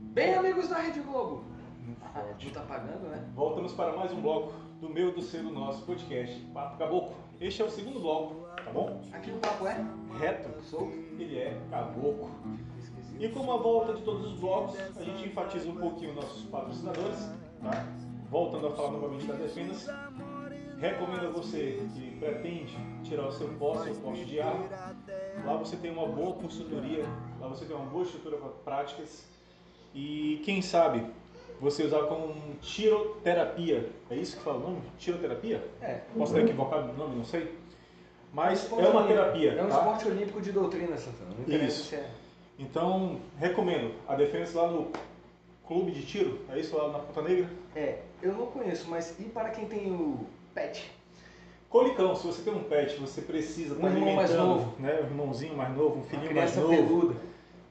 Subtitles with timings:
[0.00, 1.44] Bem, amigos da Rede Globo.
[1.84, 3.24] Muito Ah, não tá pagando, né?
[3.34, 7.16] Voltamos para mais um bloco do meu, do seu, do nosso podcast Papo Caboclo.
[7.40, 9.00] Este é o segundo bloco, tá bom?
[9.12, 9.84] Aqui no papo é?
[10.18, 10.92] Reto, Solto.
[11.18, 12.30] ele é caboclo.
[13.18, 17.18] E como a volta de todos os blocos, a gente enfatiza um pouquinho nossos patrocinadores,
[17.62, 17.86] tá?
[18.30, 19.88] Voltando a falar novamente da Defendas,
[20.78, 24.68] recomendo a você que pretende tirar o seu posse, seu poste de arma.
[25.44, 27.04] Lá você tem uma boa consultoria,
[27.40, 29.24] lá você tem uma boa estrutura para práticas
[29.94, 31.04] e quem sabe
[31.60, 33.90] você usar como tiroterapia.
[34.10, 34.82] É isso que fala o nome?
[34.98, 35.66] Tiroterapia?
[35.80, 36.00] É.
[36.16, 37.56] Posso estar equivocado no nome, não sei.
[38.32, 39.52] Mas esporte é uma terapia.
[39.52, 39.78] É um tá?
[39.78, 41.30] esporte olímpico de doutrina, Santana.
[41.46, 41.94] Não Isso.
[41.94, 42.10] é.
[42.58, 43.94] Então, recomendo.
[44.06, 44.90] A defesa lá no
[45.66, 47.48] clube de tiro, é isso lá na Ponta Negra?
[47.74, 50.90] É, eu não conheço, mas e para quem tem o pet?
[51.68, 54.74] Colicão, se você tem um pet, você precisa estar Um irmão mais novo.
[54.78, 55.00] né?
[55.02, 56.68] Um irmãozinho mais novo, um filhinho mais novo.
[56.68, 57.16] peluda.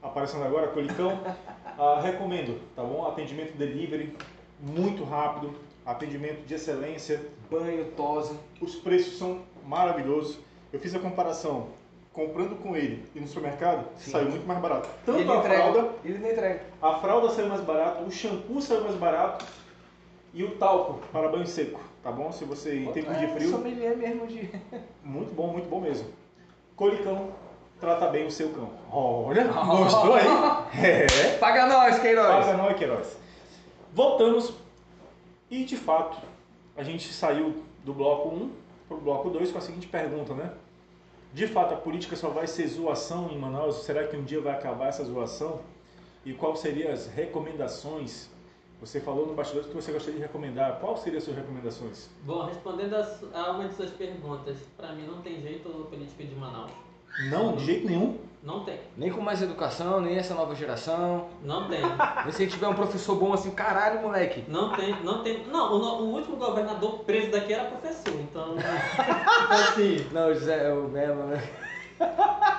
[0.02, 1.18] Aparecendo agora, Colicão.
[1.80, 3.06] Ah, recomendo, tá bom?
[3.06, 4.12] Atendimento delivery,
[4.60, 5.52] muito rápido,
[5.86, 7.20] atendimento de excelência.
[7.48, 8.34] Banho, tosa.
[8.60, 10.40] Os preços são maravilhosos.
[10.72, 11.68] Eu fiz a comparação
[12.12, 14.10] comprando com ele e no supermercado, Sim.
[14.10, 14.88] saiu muito mais barato.
[15.06, 15.56] Tanto ele a entrega.
[15.62, 16.62] fralda, Ele não entrega.
[16.82, 19.44] a fralda saiu mais barato, o shampoo saiu mais barato
[20.34, 22.30] e o talco para banho seco, tá bom?
[22.32, 24.50] Se você em tempos de É, frio, sommelier mesmo de...
[25.02, 26.08] muito bom, muito bom mesmo.
[26.76, 27.32] Colicão
[27.80, 28.70] trata bem o seu cão.
[28.90, 30.24] Olha, gostou aí?
[30.82, 31.38] É.
[31.38, 32.46] Paga nós, Queiroz!
[32.46, 33.16] Paga nós, Queiroz.
[33.92, 34.54] Voltamos
[35.50, 36.18] e de fato
[36.76, 38.50] a gente saiu do bloco 1
[38.86, 40.52] para o bloco 2 com a seguinte pergunta, né?
[41.32, 43.84] De fato a política só vai ser zoação em Manaus?
[43.84, 45.60] Será que um dia vai acabar essa zoação?
[46.24, 48.30] E quais seriam as recomendações?
[48.80, 50.78] Você falou no bastidor que você gostaria de recomendar.
[50.78, 52.08] Quais seriam as suas recomendações?
[52.22, 52.94] Bom, respondendo
[53.34, 56.70] a uma de suas perguntas, pra mim não tem jeito política de Manaus.
[57.18, 58.18] Não, de jeito nenhum.
[58.40, 58.78] Não tem.
[58.96, 61.26] Nem com mais educação, nem essa nova geração.
[61.42, 61.80] Não tem.
[61.82, 64.44] Nem se a gente tiver um professor bom assim, caralho, moleque.
[64.46, 65.44] Não tem, não tem.
[65.48, 68.54] Não, o, no- o último governador preso daqui era professor, então.
[68.54, 70.06] tipo assim.
[70.12, 71.42] Não, José, é o Melo, né?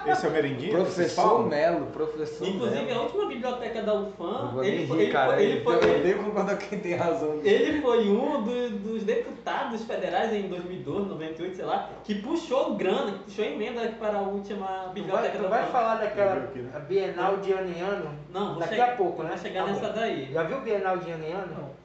[0.07, 0.71] Esse é o merendinho?
[0.71, 1.45] Professor?
[1.47, 2.99] Melo, professor Inclusive, Melo.
[2.99, 5.33] a última biblioteca da Não UFAM, ele foi, rir, ele, cara.
[5.33, 7.39] foi, ele, foi, eu odeio quando quem tem razão.
[7.43, 13.11] ele foi um do- dos deputados federais em 2012, 98, sei lá, que puxou grana,
[13.11, 15.71] que puxou emenda para a última Tu vai, biblioteca tu da vai UFAM.
[15.71, 16.71] falar daquela aqui, né?
[16.75, 18.11] a Bienal de ano em ano?
[18.33, 19.29] Não, Daqui chegar, a pouco, né?
[19.29, 19.93] Vou chegar Tá nessa bom.
[19.99, 20.33] daí.
[20.33, 21.55] Já viu Bienal de ano em ano?
[21.57, 21.79] Não.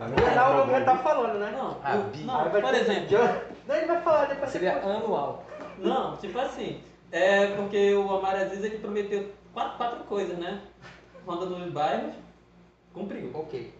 [0.00, 1.54] A Bienal não já tá falando, né?
[1.56, 2.22] Não, Ah, bi.
[2.24, 3.18] não, vai por exemplo.
[3.66, 4.50] Não, ele vai falar depois.
[4.50, 5.44] Seria anual.
[5.78, 6.80] Não, tipo assim,
[7.10, 10.60] é porque o Omar Aziz ele prometeu quatro, quatro coisas, né?
[11.26, 12.14] Ronda nos bairros,
[12.92, 13.30] cumpriu.
[13.34, 13.72] Ok.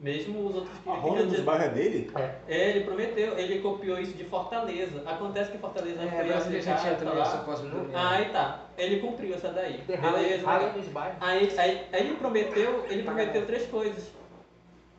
[0.00, 2.10] Mesmo os outros que A ronda dos bairros é dele?
[2.48, 5.02] É, ele prometeu, ele copiou isso de Fortaleza.
[5.06, 7.44] Acontece que Fortaleza É, foi Brasília já tinha também essa lá.
[7.44, 8.08] pós-pandemia.
[8.10, 9.78] Aí tá, ele cumpriu essa daí.
[9.86, 11.16] Beleza, nos bairros.
[11.20, 14.10] Aí, aí, aí ele prometeu, ele prometeu três coisas.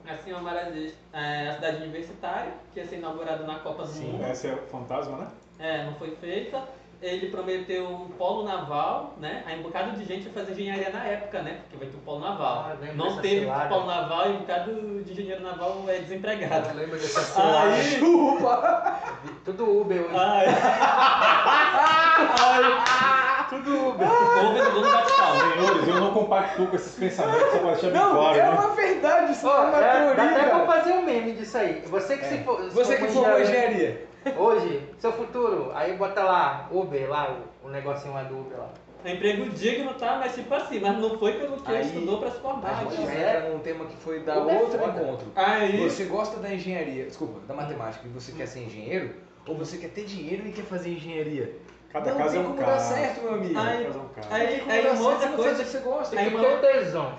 [0.07, 3.93] Assim, o Omar Aziz, é, a cidade universitária, que ia ser inaugurada na Copa do
[3.93, 4.23] Mundo.
[4.23, 5.27] Essa é o fantasma, né?
[5.59, 6.63] É, não foi feita.
[7.01, 9.43] Ele prometeu um polo naval, né?
[9.45, 11.59] Aí um bocado de gente vai fazer engenharia na época, né?
[11.63, 12.67] Porque vai ter o polo naval.
[12.69, 13.69] Ah, lembro não teve cilada.
[13.69, 16.69] polo naval e um bocado de engenheiro naval é desempregado.
[16.69, 17.63] Não lembra dessa cena?
[17.63, 17.99] Aí,
[19.45, 20.15] Tudo Uber hoje.
[20.17, 20.47] aí,
[23.63, 24.07] Tudo Uber.
[24.07, 25.53] o vendedor não bate palma.
[25.53, 28.49] Senhores, eu não compactuo com esses pensamentos, só para deixar bem Não, claro, é né?
[28.49, 30.23] uma verdade, isso Ó, é uma é, dá teoria.
[30.23, 31.83] até pra fazer um meme disso aí.
[31.87, 32.63] Você que se for.
[32.63, 34.07] se Você que for formou engenharia.
[34.37, 38.69] Hoje, seu futuro, aí bota lá, Uber, lá, o, o negocinho lá do Uber lá.
[39.03, 40.17] É emprego digno, tá?
[40.19, 42.73] Mas tipo assim, mas não foi pelo que Aí, estudou pra se A formar.
[42.79, 43.05] gente então.
[43.05, 43.37] já é.
[43.37, 44.99] entra num tema que foi da é outro foda.
[44.99, 45.27] encontro.
[45.35, 49.11] Aí, Você gosta da engenharia, desculpa, da matemática, e você quer ser engenheiro?
[49.47, 51.55] Ou você quer ter dinheiro e quer fazer engenharia?
[51.95, 52.71] Cada não caso tem é um como caso.
[52.71, 53.57] dar certo, meu amigo.
[53.59, 54.27] Aí- Cada caso é um caso.
[54.33, 55.63] aí, aí dar uma outra não coisa.
[55.63, 56.19] que você gosta.
[56.19, 57.13] Aí uma- ter tesão.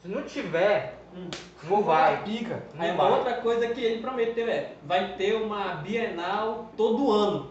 [0.00, 1.28] Se não tiver, Hum.
[1.64, 2.22] não vai.
[2.22, 2.62] Pica.
[2.74, 3.12] Não Aí uma vai.
[3.18, 7.50] outra coisa que ele prometeu é, vai ter uma Bienal todo ano.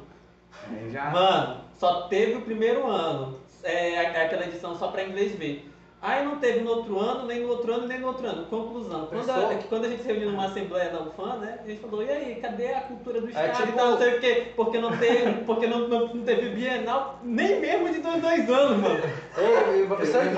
[0.69, 1.09] Aí já.
[1.09, 3.37] Mano, só teve o primeiro ano.
[3.63, 5.70] É aquela edição só pra inglês ver.
[6.01, 8.45] Aí não teve no outro ano, nem no outro ano, nem no outro ano.
[8.47, 9.05] Conclusão.
[9.05, 11.59] Quando a, é que quando a gente se reuniu numa assembleia da UFAM, né?
[11.63, 13.55] A gente falou, e aí, cadê a cultura do Estado?
[13.57, 14.51] tipo- e tal, não sei o quê.
[14.55, 18.77] Porque não teve, porque não, não, não teve Bienal, nem mesmo de dois, dois anos,
[18.79, 18.99] mano.
[19.37, 20.31] Ei, professor de.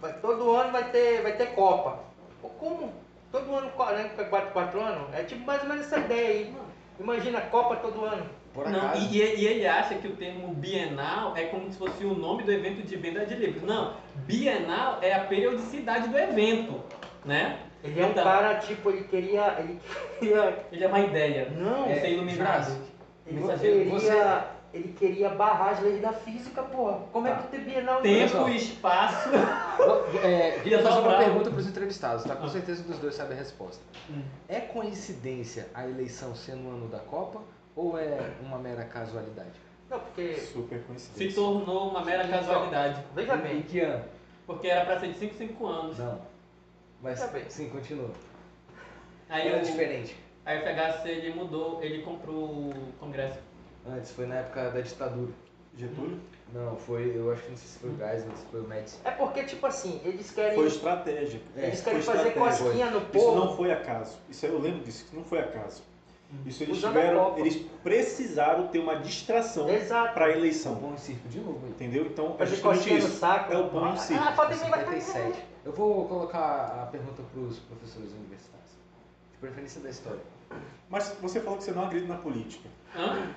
[0.00, 1.98] Vai, todo ano vai ter, vai ter Copa.
[2.58, 2.92] Como?
[3.30, 5.14] Todo ano, 40, 4, 4 anos?
[5.14, 6.54] É tipo mais ou menos essa ideia aí.
[6.98, 8.24] Imagina Copa todo ano.
[8.54, 9.08] Por Não, acaso.
[9.12, 12.52] e, e ele acha que o termo bienal é como se fosse o nome do
[12.52, 13.62] evento de venda de livros.
[13.64, 13.94] Não,
[14.26, 16.80] bienal é a periodicidade do evento,
[17.24, 17.58] né?
[17.82, 19.56] Ele é um Então, cara, tipo, ele queria.
[19.58, 19.80] Ele
[20.20, 20.64] queria.
[20.70, 21.50] Ele é uma ideia.
[21.50, 22.80] Não, é ser iluminado.
[23.26, 27.00] ele Você- queria você- ele queria barrar as leis da física, porra.
[27.12, 27.38] Como é Tá.
[27.42, 29.28] que tem Bienal em Tempo e espaço.
[30.22, 32.34] É, queria fazer uma pergunta para os entrevistados, tá?
[32.36, 32.48] Com Ah.
[32.48, 33.82] certeza um dos dois sabe a resposta.
[34.10, 34.22] Hum.
[34.48, 37.42] É coincidência a eleição ser no ano da Copa
[37.76, 39.52] ou é uma mera casualidade?
[39.90, 41.34] Não, porque, Super Se coincidência.
[41.34, 43.04] tornou uma mera casualidade.
[43.14, 44.04] veja Em bem, que ano?
[44.46, 45.98] Porque era pra ser de 5 5 anos.
[45.98, 46.20] Não.
[47.02, 47.44] Mas Tá bem.
[47.48, 48.10] sim, continua.
[49.28, 50.16] Aí Era o, diferente.
[50.44, 53.38] a FHC ele mudou, ele comprou o Congresso.
[53.86, 55.32] Antes, foi na época da ditadura.
[55.76, 56.20] Getúlio?
[56.52, 58.60] Não, foi, eu acho que não sei se foi o Geisel, não sei se foi
[58.60, 58.98] o Médici.
[59.04, 61.40] é porque, tipo assim, eles querem, Foi estratégia.
[61.56, 62.64] eles Foi querem fazer estratégia.
[62.64, 63.34] cosquinha no Isso povo.
[63.36, 64.16] não foi acaso.
[64.30, 65.82] Isso eu lembro disso, isso não foi acaso.
[66.46, 69.66] Isso eles Usando tiveram, eles precisaram ter uma distração
[70.14, 70.76] para a eleição.
[70.76, 71.66] Pão e circo de novo?
[71.68, 72.06] Entendeu?
[72.06, 73.08] Então é justamente isso.
[73.18, 73.52] saco.
[73.52, 74.24] É o pão e o circo.
[74.26, 75.38] Ah, pode 57.
[75.64, 78.70] Eu vou colocar a pergunta para os professores universitários.
[79.32, 80.20] De preferência da história.
[80.90, 82.68] Mas você falou que você não acredita na política.
[82.96, 83.30] Hã?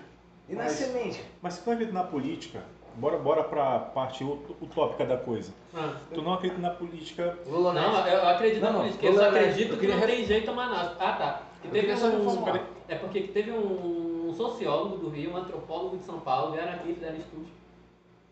[0.49, 1.23] E na Mas- semente?
[1.41, 2.63] Mas se tu não acredita na política,
[2.95, 5.51] bora, bora para a parte ut- utópica da coisa.
[5.75, 5.97] Hã?
[6.13, 7.37] Tu não acredita na política.
[7.45, 8.07] Lula Não, não.
[8.07, 9.05] eu acredito Não, na política.
[9.05, 10.91] Eu eu- só eu- acredito eu que queria não ref- tem jeito a Manaus.
[10.99, 11.41] Ah, tá.
[11.61, 12.17] Que Eu teve só um...
[12.17, 12.61] reformular.
[12.87, 16.93] É porque que teve um sociólogo do Rio, um antropólogo de São Paulo, vieram aqui
[16.93, 17.45] fizeram estudo.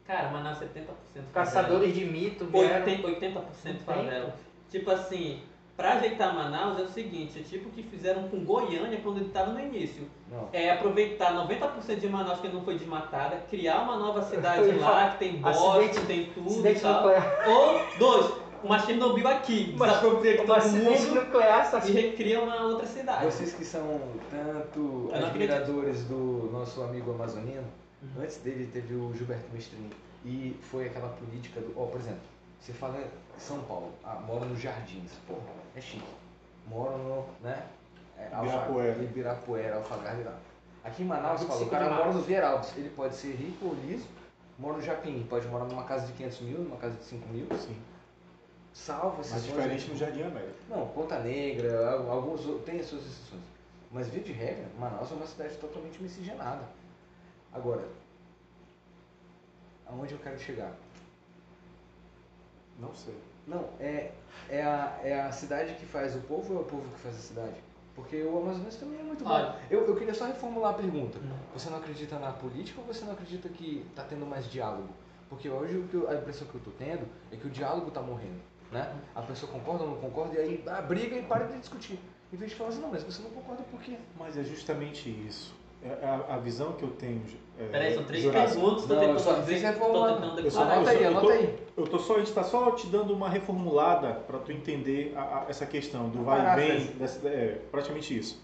[0.06, 1.26] Cara, Manaus 70% favela.
[1.34, 2.86] Caçadores de mito vieram.
[2.86, 3.02] 80%,
[3.64, 4.36] 80% favela.
[4.70, 5.40] Tipo assim,
[5.76, 9.30] pra ajeitar Manaus é o seguinte, é tipo o que fizeram com Goiânia quando ele
[9.30, 10.08] tava no início.
[10.32, 10.48] Não.
[10.54, 15.18] É aproveitar 90% de Manaus que não foi desmatada, criar uma nova cidade lá, que
[15.18, 15.58] tem bosque,
[15.90, 16.94] acidente- tem tudo e tal.
[17.02, 17.50] nuclear.
[17.50, 18.34] Ou, dois,
[18.66, 22.86] uma Chernobyl aqui, Mas- desapropria Um todo acidente mundo nuclear, só e recria uma outra
[22.88, 23.26] cidade.
[23.26, 24.02] Vocês que são
[24.32, 27.68] tanto Eu não admiradores do nosso amigo amazoniano,
[28.02, 28.24] Uhum.
[28.24, 29.90] antes dele teve o Gilberto Mestrini.
[30.26, 31.74] E foi aquela política do.
[31.80, 32.20] Ó, por exemplo,
[32.60, 35.36] você fala em São Paulo, ah, mora nos Jardins, pô,
[35.76, 36.04] é chique.
[36.68, 37.64] Mora no, né?
[38.18, 39.04] É, Alfa- Ibirapuera.
[39.04, 40.36] Ibirapuera, Alphagarde lá.
[40.84, 42.18] Aqui em Manaus, fala, o cara mora março.
[42.20, 42.74] no Vieralves.
[42.78, 44.08] Ele pode ser rico ou liso,
[44.58, 47.46] mora no Japim, pode morar numa casa de 500 mil, numa casa de 5 mil.
[47.60, 47.76] Sim.
[48.76, 50.54] Salva esses Mas diferente no Jardim América.
[50.70, 53.42] Não, Ponta Negra, al- alguns outros- tem as suas exceções.
[53.90, 56.62] Mas via de regra, Manaus é uma cidade totalmente miscigenada.
[57.54, 57.88] Agora,
[59.88, 60.74] aonde eu quero chegar?
[62.78, 63.16] Não sei.
[63.48, 64.12] Não, é,
[64.50, 67.16] é, a, é a cidade que faz o povo ou é o povo que faz
[67.16, 67.56] a cidade?
[67.96, 69.30] Porque o Amazonas também é muito bom.
[69.72, 71.18] Eu, eu queria só reformular a pergunta.
[71.20, 71.32] Hum.
[71.54, 74.90] Você não acredita na política ou você não acredita que está tendo mais diálogo?
[75.30, 77.88] Porque hoje o que eu- a impressão que eu estou tendo é que o diálogo
[77.88, 78.42] está morrendo.
[78.76, 78.94] Né?
[79.16, 81.98] A pessoa concorda ou não concorda e aí ah, briga e para de discutir.
[82.34, 83.94] Em vez de falar assim, não, mas você não concorda por quê?
[84.20, 85.54] Mas é justamente isso.
[85.82, 87.22] É a, a visão que eu tenho.
[87.58, 88.60] É, Peraí, são três Jurássico.
[88.60, 89.42] perguntas, Não, eu tentando só tô
[90.16, 90.64] tentando Eu só-.
[90.64, 91.60] Anota aí, anota aí.
[91.78, 95.22] Eu tô só, a gente está só te dando uma reformulada para tu entender a-
[95.22, 98.44] a- essa questão do vai e vem, dessa- é, praticamente isso.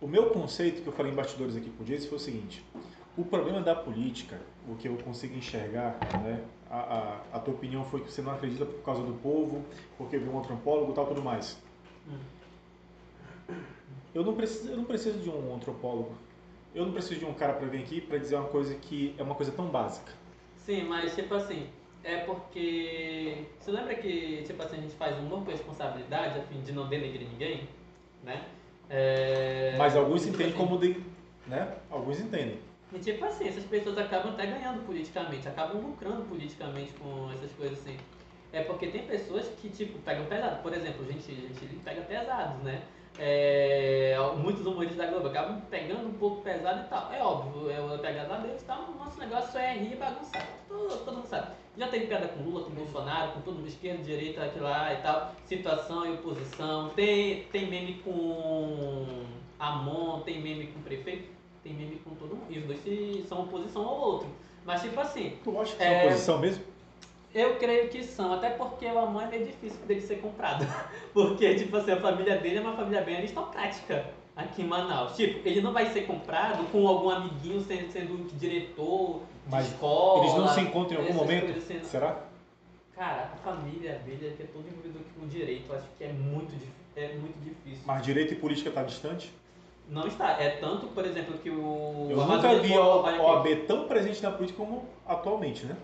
[0.00, 2.64] O meu conceito que eu falei em bastidores aqui com o Jason foi o seguinte:
[3.18, 4.38] o problema da política,
[4.68, 6.40] o que eu consigo enxergar, né?
[6.70, 9.64] A, a, a tua opinião foi que você não acredita por causa do povo,
[9.96, 11.60] porque viu um antropólogo e tal, tudo mais.
[14.14, 16.12] Eu não preciso, eu não preciso de um antropólogo.
[16.72, 19.22] Eu não preciso de um cara para vir aqui para dizer uma coisa que é
[19.22, 20.12] uma coisa tão básica.
[20.54, 21.66] Sim, mas tipo assim,
[22.04, 23.46] é porque.
[23.58, 26.88] Você lembra que, tipo assim, a gente faz humor com responsabilidade a fim de não
[26.88, 27.66] denegrir ninguém?
[28.22, 28.44] Né?
[28.88, 29.74] É...
[29.76, 31.02] Mas alguns tipo entendem assim, como de,
[31.48, 31.74] né?
[31.90, 32.67] Alguns entendem.
[32.92, 37.78] E tipo assim, essas pessoas acabam até ganhando politicamente, acabam lucrando politicamente com essas coisas
[37.78, 37.96] assim.
[38.50, 40.62] É porque tem pessoas que, tipo, pegam pesado.
[40.62, 42.82] Por exemplo, gente, gente pega pesados, né?
[43.18, 47.12] É, muitos humoristas da Globo acabam pegando um pouco pesado e tal.
[47.12, 48.90] É óbvio, é a pegada deles e tal.
[48.92, 50.48] Nosso negócio é rir e bagunçar.
[50.66, 51.48] Todo, todo mundo sabe.
[51.76, 54.96] Já tem piada com Lula, com Bolsonaro, com todo mundo, esquerda, direita, aqui lá e
[55.02, 55.34] tal.
[55.44, 56.90] Situação e oposição.
[56.90, 59.24] Tem, tem meme com
[59.58, 61.28] Amon, tem meme com prefeito,
[61.68, 62.46] tem meme com todo mundo.
[62.50, 64.28] E os dois se, são oposição ao outro.
[64.64, 65.92] Mas tipo assim, Tu acha que É.
[66.04, 66.64] é oposição mesmo?
[67.34, 70.66] eu creio que são, até porque o Amon é meio difícil dele ser comprado.
[71.12, 75.14] Porque, tipo assim, a família dele é uma família bem aristocrática aqui em Manaus.
[75.14, 80.24] Tipo, ele não vai ser comprado com algum amiguinho sendo, sendo diretor de Mas escola.
[80.24, 81.44] Eles não se encontram em algum momento?
[81.44, 81.84] coisas assim.
[81.84, 82.18] Será?
[82.94, 85.70] Cara, a família dele é que é todo envolvido com direito.
[85.70, 86.52] Eu acho que é muito,
[86.96, 87.82] é muito difícil.
[87.86, 89.32] Mas direito e política tá distante?
[89.88, 90.32] Não está.
[90.40, 92.08] É tanto, por exemplo, que o.
[92.10, 92.80] Eu nunca vi a.
[93.22, 95.76] OAB tão presente na política como atualmente, né?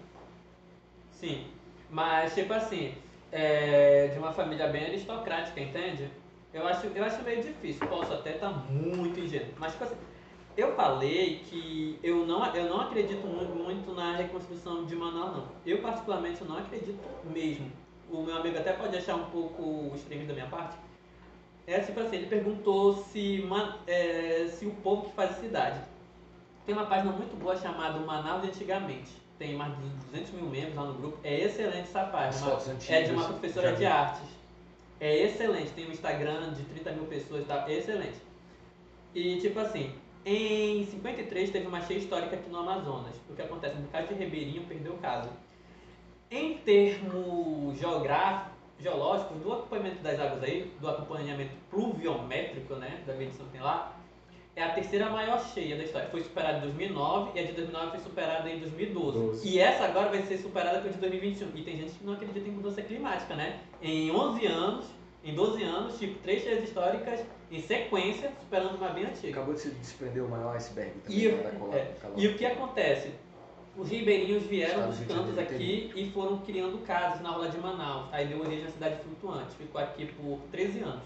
[1.12, 1.44] Sim,
[1.90, 2.94] mas tipo assim,
[3.32, 6.08] é, de uma família bem aristocrática, entende?
[6.52, 9.96] Eu acho, eu acho meio difícil, posso até estar muito ingênuo, mas tipo assim,
[10.56, 15.44] eu falei que eu não, eu não acredito mu- muito na reconstrução de Manaus, não.
[15.66, 17.70] Eu particularmente não acredito mesmo.
[18.10, 20.76] O meu amigo até pode achar um pouco extremo da minha parte.
[21.66, 23.42] É tipo assim, ele perguntou se,
[23.86, 25.80] é, se o povo que faz a cidade.
[26.66, 29.12] Tem uma página muito boa chamada Manaus de Antigamente.
[29.38, 31.18] Tem mais de 200 mil membros lá no grupo.
[31.22, 32.50] É excelente essa página.
[32.50, 33.08] É antigas.
[33.08, 34.28] de uma professora de artes.
[35.00, 35.70] É excelente.
[35.72, 37.68] Tem um Instagram de 30 mil pessoas e tal.
[37.68, 38.18] É excelente.
[39.14, 39.92] E tipo assim,
[40.24, 43.14] em 53 teve uma cheia histórica aqui no Amazonas.
[43.28, 43.76] O que acontece?
[43.76, 45.30] Um bocado de ribeirinho perdeu casa.
[46.30, 53.46] Em termos geográficos, geológicos, do acompanhamento das águas aí, do acompanhamento pluviométrico, né, da medição
[53.46, 53.96] que tem lá,
[54.56, 56.08] é a terceira maior cheia da história.
[56.10, 59.18] Foi superada em 2009 e a de 2009 foi superada em 2012.
[59.18, 59.48] Doze.
[59.48, 61.48] E essa agora vai ser superada pela de 2021.
[61.56, 63.60] E tem gente que não acredita em mudança climática, né?
[63.82, 64.86] Em 11 anos,
[65.24, 69.30] em 12 anos, tipo, três cheias históricas em sequência, superando uma bem antiga.
[69.30, 72.46] Acabou de se desprender o maior iceberg também E, lá da é, e o que
[72.46, 73.10] acontece?
[73.76, 78.06] Os ribeirinhos vieram dos cantos aqui e foram criando casas na orla de Manaus.
[78.12, 79.56] Aí deu origem à cidade flutuante.
[79.56, 81.02] Ficou aqui por 13 anos.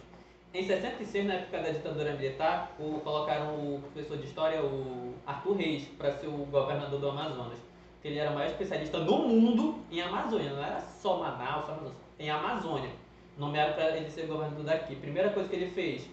[0.53, 5.57] Em 66, na época da ditadura militar, o- colocaram o professor de história, o Arthur
[5.57, 7.59] Reis, para ser o governador do Amazonas.
[8.05, 10.51] Ele era o maior especialista no mundo em Amazônia.
[10.53, 12.91] Não era só Manaus, só Amazonas, em Amazônia.
[13.37, 14.95] Nomearam para ele ser governador daqui.
[14.97, 16.09] Primeira coisa que ele fez,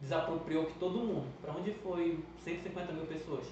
[0.00, 1.26] desapropriou que todo mundo.
[1.42, 3.44] Para onde foi 150 mil pessoas?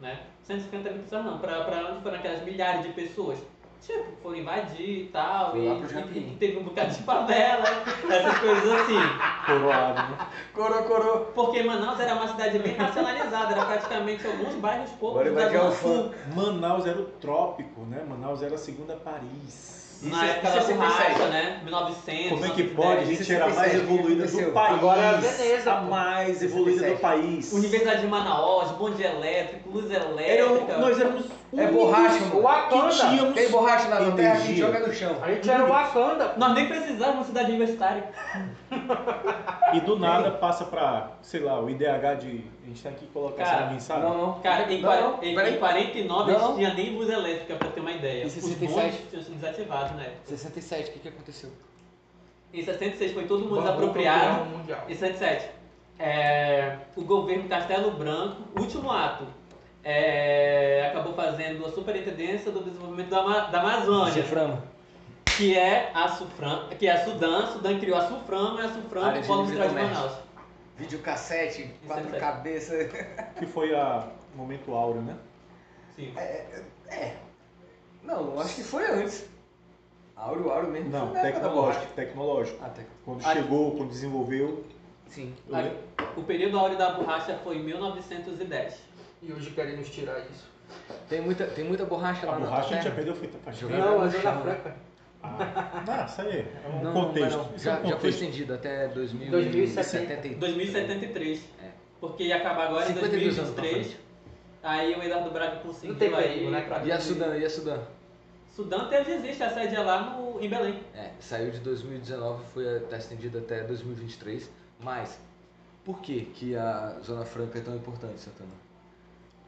[0.00, 0.18] Né?
[0.42, 3.38] 150 mil pessoas não, para onde foram aquelas milhares de pessoas?
[3.80, 7.64] Tipo, foram invadir e tal, Foi e, e- e teve um bocado de favela,
[8.10, 8.98] essas coisas assim.
[9.46, 10.18] Coroado, né?
[10.52, 11.26] Coro, coro.
[11.34, 15.70] Porque Manaus era uma cidade bem racionalizada, era praticamente alguns bairros poucos Agora da Zona
[15.72, 16.14] Sul.
[16.34, 18.02] Manaus era o trópico, né?
[18.08, 19.85] Manaus era a segunda Paris.
[20.02, 20.74] Na época da 67.
[21.14, 21.60] borracha, né?
[21.64, 22.74] 1900, Como é que 1910.
[22.76, 23.00] pode?
[23.00, 24.74] A gente era a mais 67, o que evoluída do país.
[24.78, 27.00] Agora é a Veneza, A mais evoluída do 67.
[27.00, 27.52] país.
[27.52, 30.78] Universidade de Manaus, bonde elétrico, luz Era, elétrica.
[30.78, 31.24] nós éramos
[31.56, 32.42] É borracha, O.
[32.42, 33.32] Wakanda.
[33.32, 35.16] Tem borracha na terra, a gente joga no chão.
[35.22, 36.34] A gente era o Wakanda.
[36.36, 38.04] Nós nem precisávamos de uma cidade universitária.
[39.74, 42.44] E do nada passa pra, sei lá, o IDH de.
[42.64, 44.02] A gente tem que colocar Cara, essa mensagem.
[44.02, 44.40] Não, não.
[44.40, 46.56] Cara, em, Não, não, em- em 49 Não, não, não.
[46.56, 48.22] tinha nem luz elétrica, pra ter uma ideia.
[48.24, 48.72] Em Os 67?
[48.74, 50.18] bondes tinham sido desativados na época.
[50.26, 51.50] 67, o que, que aconteceu?
[52.52, 54.46] Em 66 foi todo mundo desapropriado.
[54.88, 55.50] Em 77,
[55.98, 59.24] é, o governo Castelo Branco, último ato,
[59.84, 64.62] é, acabou fazendo a superintendência do desenvolvimento da, da Amazônia, Ciframa.
[65.36, 69.18] Que é a Sufram, que é a Sudan, Sudan criou a Suframa e a Suframa
[69.18, 69.74] o Polo Industrial de.
[69.74, 70.12] Manaus.
[70.76, 72.20] Videocassete, quatro 67.
[72.20, 72.88] cabeças.
[73.38, 75.16] Que foi a momento áureo, né?
[75.94, 76.12] Sim.
[78.02, 79.26] Não, acho que foi antes.
[80.14, 80.90] Áureo, áureo mesmo.
[80.90, 82.56] Não, foi na da tecnológico, tecnológico.
[82.58, 82.72] borracha.
[82.72, 84.64] Ah, tec- Quando chegou, quando desenvolveu.
[85.08, 85.34] Sim.
[86.16, 88.80] O período áureo da borracha foi em 1910.
[89.22, 90.46] E hoje querem nos tirar isso.
[91.08, 93.52] Tem muita, tem muita borracha A lá na borracha a gente já perdeu feita pra
[93.52, 94.54] Jogar Não, no a Zona chão, né?
[94.54, 94.76] Franca.
[95.38, 97.36] Ah, não, isso aí é um Não, contexto.
[97.36, 97.56] não, não.
[97.56, 98.22] Isso é Já, um já foi contexto.
[98.22, 99.30] estendido até 2070.
[99.30, 100.38] 2073.
[100.38, 101.44] 2073.
[101.62, 101.70] É.
[102.00, 103.86] Porque ia acabar agora em 52 anos pra 2023.
[103.86, 104.06] frente.
[104.62, 107.78] Aí o Eduardo Braga conseguiu Não tem aí né, E a Sudã, e a Sudã?
[108.50, 110.80] Sudã até existe, a sede é lá no, em Belém.
[110.94, 114.50] É, saiu de 2019, foi está estendida até 2023.
[114.80, 115.20] Mas,
[115.84, 118.50] por que, que a Zona Franca é tão importante, Santana?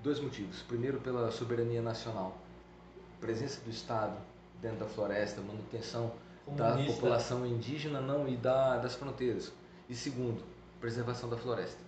[0.02, 0.62] Dois motivos.
[0.62, 2.36] Primeiro, pela soberania nacional.
[3.20, 4.16] Presença do Estado
[4.60, 6.12] dentro da floresta, manutenção
[6.48, 6.94] da Comunista.
[6.94, 9.52] população indígena não e da, das fronteiras.
[9.88, 10.42] E segundo,
[10.80, 11.78] preservação da floresta.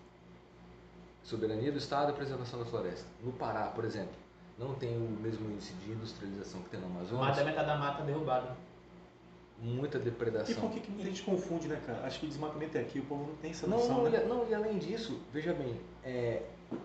[1.23, 3.07] Soberania do Estado e preservação da floresta.
[3.23, 4.15] No Pará, por exemplo,
[4.59, 7.37] não tem o mesmo índice de industrialização que tem no Mais Amazonas.
[7.37, 8.57] da metade da mata derrubada.
[9.63, 10.55] Muita E depredação.
[10.61, 12.07] por que, que muita gente confunde, né, cara?
[12.07, 14.23] Acho que desmatamento é aqui, o povo não tem essa Não, noção, não, né?
[14.25, 16.43] e, não, e além disso, veja bem, é,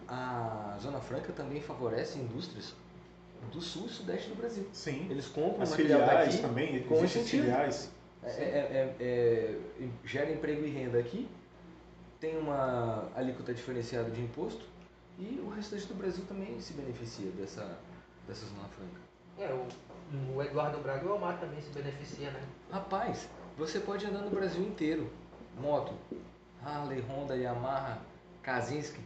[0.09, 2.73] a Zona Franca também favorece indústrias
[3.51, 4.67] do sul e sudeste do Brasil.
[4.71, 5.07] Sim.
[5.09, 7.43] Eles compram As material filiais daqui, também, com incentivo.
[7.43, 7.91] filiais.
[8.23, 11.27] é, é- é- é- gera emprego e renda aqui,
[12.19, 14.65] tem uma alíquota diferenciada de imposto
[15.19, 17.77] e o restante do Brasil também se beneficia dessa,
[18.27, 19.01] dessa Zona Franca.
[19.37, 22.41] É, o, o Eduardo Braga e o Omar também se beneficia, né?
[22.71, 25.09] Rapaz, você pode andar no Brasil inteiro,
[25.59, 25.93] moto,
[26.63, 27.99] Harley, Honda, Yamaha,
[28.41, 28.99] Kazinski,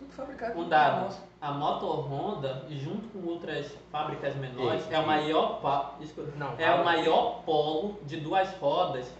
[0.00, 5.06] tudo fabricado Um dado, a Moto Honda, junto com outras fábricas menores, Ei, é o
[5.06, 9.12] maior, pa- desculpa, Não, é o maior polo de duas rodas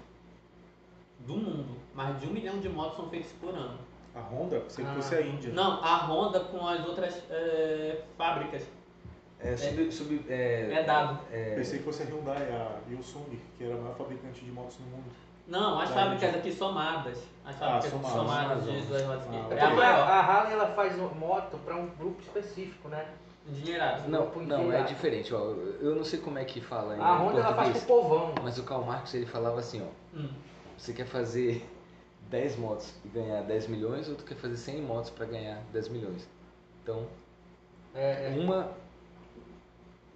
[1.20, 1.76] do mundo.
[1.94, 3.78] Mais de um milhão de motos são feitas por ano.
[4.14, 4.94] A Honda, pensei que Ah.
[4.94, 5.52] fosse a Índia.
[5.52, 8.66] Não, a Honda com as outras eh, fábricas.
[9.38, 11.20] É, sub, sub, é, É dado.
[11.30, 14.78] é, Pensei que fosse a Hyundai, a Hyosung, que era a maior fabricante de motos
[14.78, 15.10] no mundo.
[15.50, 17.18] Não, as fábricas aqui somadas.
[17.44, 19.06] As Ah, fábricas somadas, somadas somadas.
[19.06, 19.26] rodas.
[19.28, 20.08] Ah, é É a porque maior.
[20.08, 23.06] a Harley ela faz moto para um grupo específico, né?
[23.48, 24.08] Endinheirado.
[24.08, 24.88] Não, grupo não, é integrado.
[24.88, 25.34] diferente.
[25.34, 25.38] Ó,
[25.80, 28.34] eu não sei como é que fala em A Honda ela faz pro povão.
[28.42, 30.28] mas o Karl Marx ele falava assim, ó, Hum.
[30.78, 31.68] você quer fazer
[32.28, 35.88] 10 motos e ganhar 10 milhões ou tu quer fazer 100 motos para ganhar 10
[35.88, 36.28] milhões?
[36.82, 37.06] Então,
[37.94, 38.38] É, é.
[38.38, 38.68] uma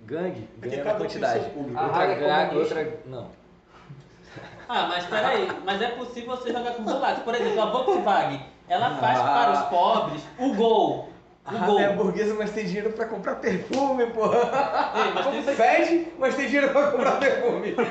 [0.03, 1.45] gangue Porque ganha na um quantidade.
[1.57, 2.99] Outra é gangue, outra.
[3.07, 3.31] Não.
[4.69, 7.23] Ah, mas peraí, mas é possível você jogar com os dois lados.
[7.23, 9.25] Por exemplo, a Volkswagen, ela faz Ah.
[9.25, 11.09] para os pobres o gol.
[11.47, 11.79] O Ah, gol.
[11.79, 14.39] é burguesa, mas tem dinheiro pra comprar perfume, porra.
[14.95, 17.75] Ei, mas tem, Fede, mas tem dinheiro pra comprar perfume.
[17.77, 17.89] mas,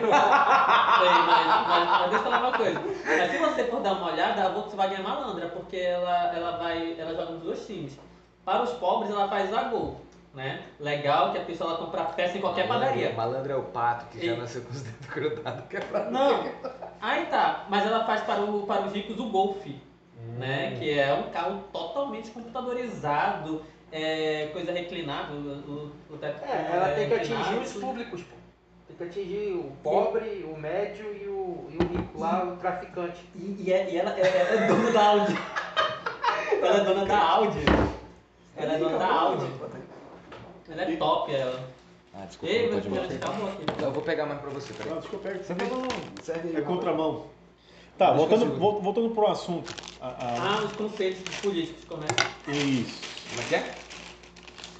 [1.27, 2.81] mas, mas deixa eu falar uma coisa.
[3.05, 6.95] Mas se você for dar uma olhada, a Volkswagen é malandra, porque ela, ela vai.
[6.97, 7.99] Ela joga nos dois times.
[8.43, 10.01] Para os pobres ela faz a gol.
[10.33, 10.63] Né?
[10.79, 13.13] Legal que a pessoa ela compra peça em qualquer padaria.
[13.13, 16.09] Malandro é o pato que já E- nasceu com os dedos grudados, que é pra
[16.09, 16.45] Não,
[16.99, 20.39] aí tá, mas ela faz para, o, para os ricos o Golf, Hum.
[20.39, 20.75] né?
[20.79, 23.61] Que é um carro totalmente computadorizado,
[23.91, 28.35] é, coisa reclinável, o, o teto É, ela tem que atingir os públicos, pô.
[28.87, 33.23] Tem que atingir o pobre, o médio e o, e o rico lá, o traficante.
[33.35, 35.37] E, e, é- e ela, ela é dona da Audi.
[36.59, 37.59] ela é dona da Audi.
[38.57, 39.45] Ela é dona da Audi.
[40.69, 41.69] Ela é top, ela.
[42.13, 43.83] Ah, desculpa, Ei, não pode aqui.
[43.83, 44.93] Eu vou pegar mais pra você, Não, peraí.
[44.93, 45.43] deixa que eu pego.
[45.43, 45.69] Serve aí,
[46.21, 46.55] serve aí.
[46.57, 47.25] É contramão.
[47.97, 49.73] Tá, Deixa voltando, voltando pro assunto.
[49.99, 52.25] A- a- Ah, os conselhos políticos começam.
[52.47, 53.03] Isso.
[53.29, 53.75] Como é que é?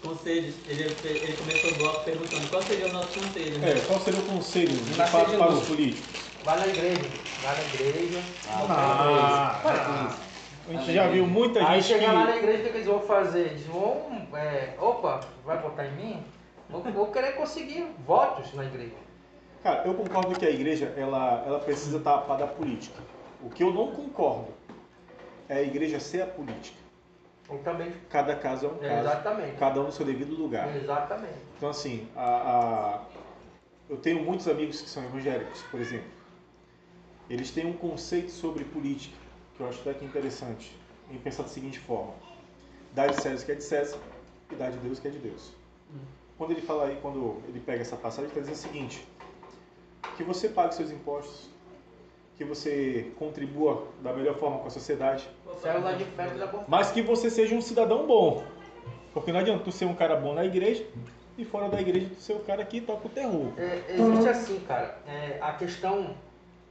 [0.02, 3.60] Conselhos, ele, ele começou o bloco perguntando qual seria o nosso conselho.
[3.60, 3.72] né?
[3.72, 4.72] É, qual seria o conselho
[5.08, 5.62] para novo.
[5.62, 6.30] os políticos?
[6.44, 7.02] Vai na igreja,
[7.42, 8.24] vai na igreja.
[8.46, 10.23] Ah, Para com isso.
[10.68, 12.38] A gente já viu muita Aí gente chegar lá na que.
[12.40, 13.40] igreja, o que que eles vão fazer?
[13.48, 16.24] Eles vão, é, opa, vai votar em mim?
[16.70, 18.96] Vou, vou querer conseguir votos na igreja.
[19.62, 23.00] Cara, eu concordo que a igreja ela, ela precisa estar a par da política.
[23.42, 24.48] O que eu não concordo
[25.50, 26.78] é a igreja ser a política.
[27.50, 29.58] Eu também, Cada caso é um caso, exatamente.
[29.58, 30.74] cada um no seu devido lugar.
[30.76, 31.34] Exatamente.
[31.58, 33.02] Então, assim, a, a-
[33.90, 36.08] eu tenho muitos amigos que são evangélicos, por exemplo.
[37.30, 39.18] Eles têm um conceito sobre política
[39.56, 40.76] que eu acho até que interessante.
[41.12, 42.14] Em pensar da seguinte forma:
[42.94, 43.98] dá de César que é de César
[44.52, 45.52] e dá de Deus que é de Deus.
[46.38, 49.08] Quando ele fala aí, quando ele pega essa passagem, ele está dizendo o seguinte:
[50.18, 51.50] que você pague seus impostos,
[52.38, 55.30] que você contribua da melhor forma com a sociedade,
[56.68, 58.44] mas que você seja um cidadão bom.
[59.14, 60.86] Porque não adianta tu ser um cara bom na igreja
[61.38, 63.54] e fora da igreja tu ser o cara que toca o terror.
[63.58, 64.98] É, existe assim, cara.
[65.08, 66.16] É, a questão,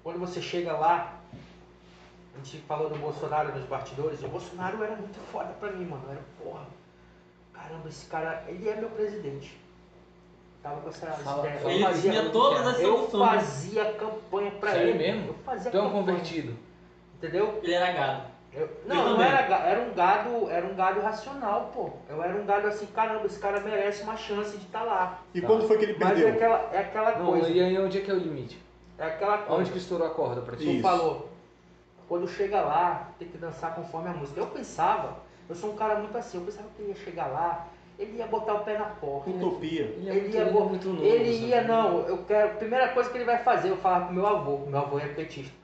[0.03, 1.22] quando você chega lá,
[2.35, 6.03] a gente falou do Bolsonaro nos bastidores, o Bolsonaro era muito foda pra mim, mano.
[6.11, 6.65] Era porra.
[7.53, 9.61] Caramba, esse cara, ele é meu presidente.
[10.63, 11.71] Tava com essa Fala- ideia.
[11.73, 13.31] Ele fazia, tinha todas as eu soluções.
[13.43, 14.99] fazia campanha pra Sério ele.
[14.99, 15.29] mesmo?
[15.29, 16.05] Eu fazia Tu é um campanha.
[16.07, 16.57] convertido.
[17.17, 17.61] Entendeu?
[17.63, 18.33] Ele era gado.
[18.53, 19.27] Eu- Eu não, não também.
[19.33, 21.91] era, era um gado, era um gado racional, pô.
[22.09, 25.21] Eu era um gado assim, caramba, esse cara merece uma chance de estar lá.
[25.35, 25.47] E Tá.
[25.47, 26.35] quando foi que ele Mas é perdeu?
[26.35, 27.49] aquela, é aquela Não, coisa.
[27.49, 28.61] e aí onde é que é o limite?
[28.99, 29.61] É aquela coisa.
[29.63, 30.77] Onde que estourou a corda pra ti?
[30.77, 31.29] Tu falou,
[32.13, 34.39] quando chega lá, tem que dançar conforme a música.
[34.39, 35.17] Eu pensava,
[35.49, 37.67] eu sou um cara muito assim, eu pensava que ele ia chegar lá,
[37.99, 39.31] ele ia botar o pé na porta.
[39.31, 39.85] Utopia.
[39.85, 41.03] Ele é Ele muito, ia, ele é bo- muito novo.
[41.07, 41.47] ele sabe?
[41.47, 42.59] ia, não, eu quero.
[42.59, 45.55] Primeira coisa que ele vai fazer, eu falar com meu avô, meu avô é petista.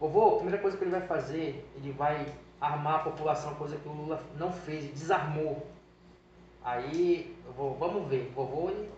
[0.00, 2.26] Vovô, a primeira coisa que ele vai fazer, ele vai
[2.60, 5.64] armar a população, coisa que o Lula não fez, desarmou.
[6.64, 8.90] Aí, eu vou, vamos ver, vovô, ele,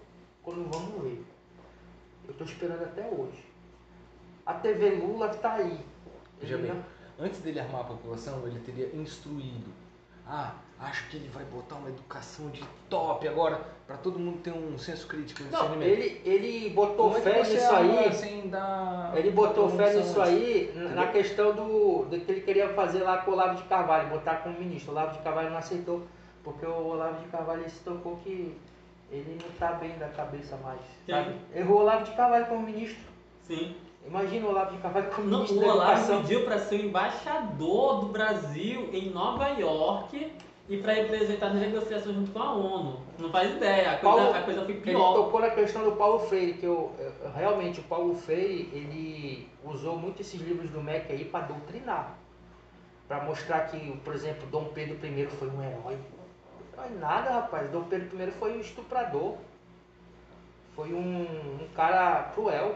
[0.43, 1.23] quando vamos ver.
[2.27, 3.45] Eu tô esperando até hoje.
[4.47, 5.79] A TV Lula tá aí.
[6.41, 6.83] Veja Ele bem,
[7.19, 9.71] antes dele armar a população, ele teria instruído.
[10.29, 14.51] Ah, acho que ele vai botar uma educação de top agora, pra todo mundo ter
[14.51, 18.13] um senso crítico, um Não, ele, ele botou Como é fé você nisso aí.
[18.13, 23.05] sem dar Ele botou fé nisso aí na questão do, do que ele queria fazer
[23.05, 24.91] lá com o Olavo de Carvalho, botar como ministro.
[24.93, 26.03] O Olavo de Carvalho não aceitou,
[26.43, 28.57] porque o Olavo de Carvalho se tocou que
[29.13, 30.81] ele não tá bem da cabeça mais.
[31.09, 31.37] Sabe?
[31.55, 33.05] Errou o Olavo de Carvalho como ministro.
[33.45, 33.77] Sim.
[34.07, 38.01] Imagina o Olavo de Carvalho como Não, ministro o Olavo pediu para ser o embaixador
[38.01, 40.33] do Brasil em Nova York
[40.69, 43.01] e para representar as negociações junto com a ONU.
[43.19, 45.15] Não faz ideia, a coisa, Paulo- a coisa foi Ele pior.
[45.15, 49.97] tocou na questão do Paulo Freire, que eu, eu- realmente o Paulo Freire ele usou
[49.97, 52.17] muito esses livros do MEC aí para doutrinar.
[53.09, 55.97] Para mostrar que, por exemplo, Dom Pedro I foi um herói.
[56.77, 57.71] Não é nada, rapaz.
[57.71, 59.35] Dom Pedro I foi um estuprador.
[60.75, 61.23] Foi um,
[61.63, 62.75] um cara cruel.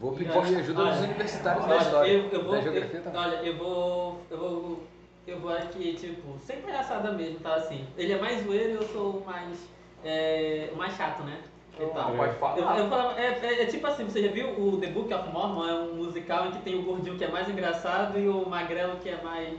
[0.00, 2.10] Vou pedir Olha, ajuda dos olha, universitários da Olha, história.
[2.12, 3.20] eu, eu vou, da geografia eu, também.
[3.20, 4.82] olha, eu vou, eu vou,
[5.26, 7.84] eu vou aqui, tipo, sem palhaçada mesmo, tá assim.
[7.96, 9.56] Ele é mais zoeiro e eu sou o mais,
[10.04, 11.38] é, o mais chato, né?
[11.78, 12.12] E tal.
[12.12, 12.78] Pode Eu, falar.
[12.78, 15.66] eu falava, é, é- é tipo assim, você já viu o The Book of Mormon?
[15.68, 18.96] É um musical em que tem o gordinho que é mais engraçado e o magrelo
[18.98, 19.50] que é mais.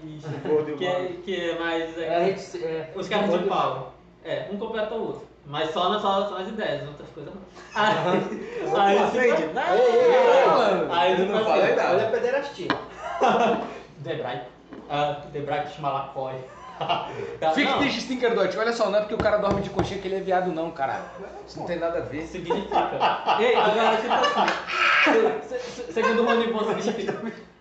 [0.77, 1.97] Que, é, que é mais.
[1.97, 3.93] É, gente- é, os caras de pau.
[4.23, 5.21] É, um completa o outro.
[5.47, 7.41] Mas só, na, só, só nas ideias, outras coisas não.
[7.75, 9.41] Aí, aí, Frente.
[9.43, 10.93] tipo, ei, ei, mano.
[10.93, 11.89] Aí, Eu tipo não assim, falei nada.
[11.91, 12.67] Olha a pederastia.
[13.99, 14.41] Debray.
[14.89, 16.33] Ah, Debray Schmalakoi.
[17.39, 18.55] Tá, Fique não, triste, Stinker Dot.
[18.57, 20.69] Olha só, não é porque o cara dorme de coxinha que ele é viado, não,
[20.71, 21.05] caralho.
[21.47, 22.23] Isso não tem nada a ver.
[22.27, 22.89] significa.
[23.39, 27.15] Ei, agora, tipo assim, se- se- segundo o Rony Bon, significa.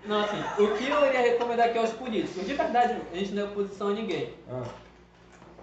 [0.06, 2.44] Não, assim, o que eu iria recomendar aqui aos políticos?
[2.44, 4.34] De verdade, a gente não é oposição a ninguém.
[4.50, 4.62] Ah,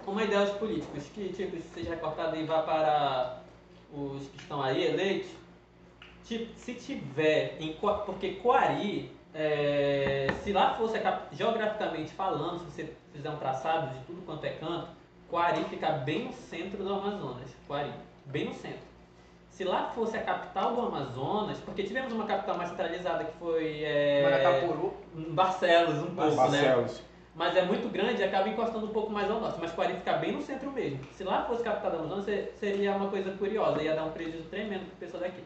[0.05, 3.41] Uma ideia aos políticos, que tipo, isso seja recortado e vá para
[3.93, 5.29] os que estão aí eleitos.
[6.25, 7.73] Tipo, se tiver em.
[7.73, 10.97] Porque Coari, é, se lá fosse
[11.31, 14.87] geograficamente falando, se você fizer um traçado de tudo quanto é canto,
[15.29, 17.55] Coari fica bem no centro do Amazonas.
[17.67, 17.91] Coari,
[18.25, 18.91] bem no centro.
[19.49, 23.83] Se lá fosse a capital do Amazonas, porque tivemos uma capital mais centralizada que foi
[23.83, 24.93] é, Manacapuru.
[25.13, 26.87] Barcelos, um pouco, né?
[27.33, 29.57] Mas é muito grande e acaba encostando um pouco mais ao norte.
[29.59, 30.99] Mas Coari fica bem no centro mesmo.
[31.13, 33.81] Se lá fosse capital da Amazonas, se- seria uma coisa curiosa.
[33.81, 35.41] Ia dar um prejuízo tremendo para pessoa daqui.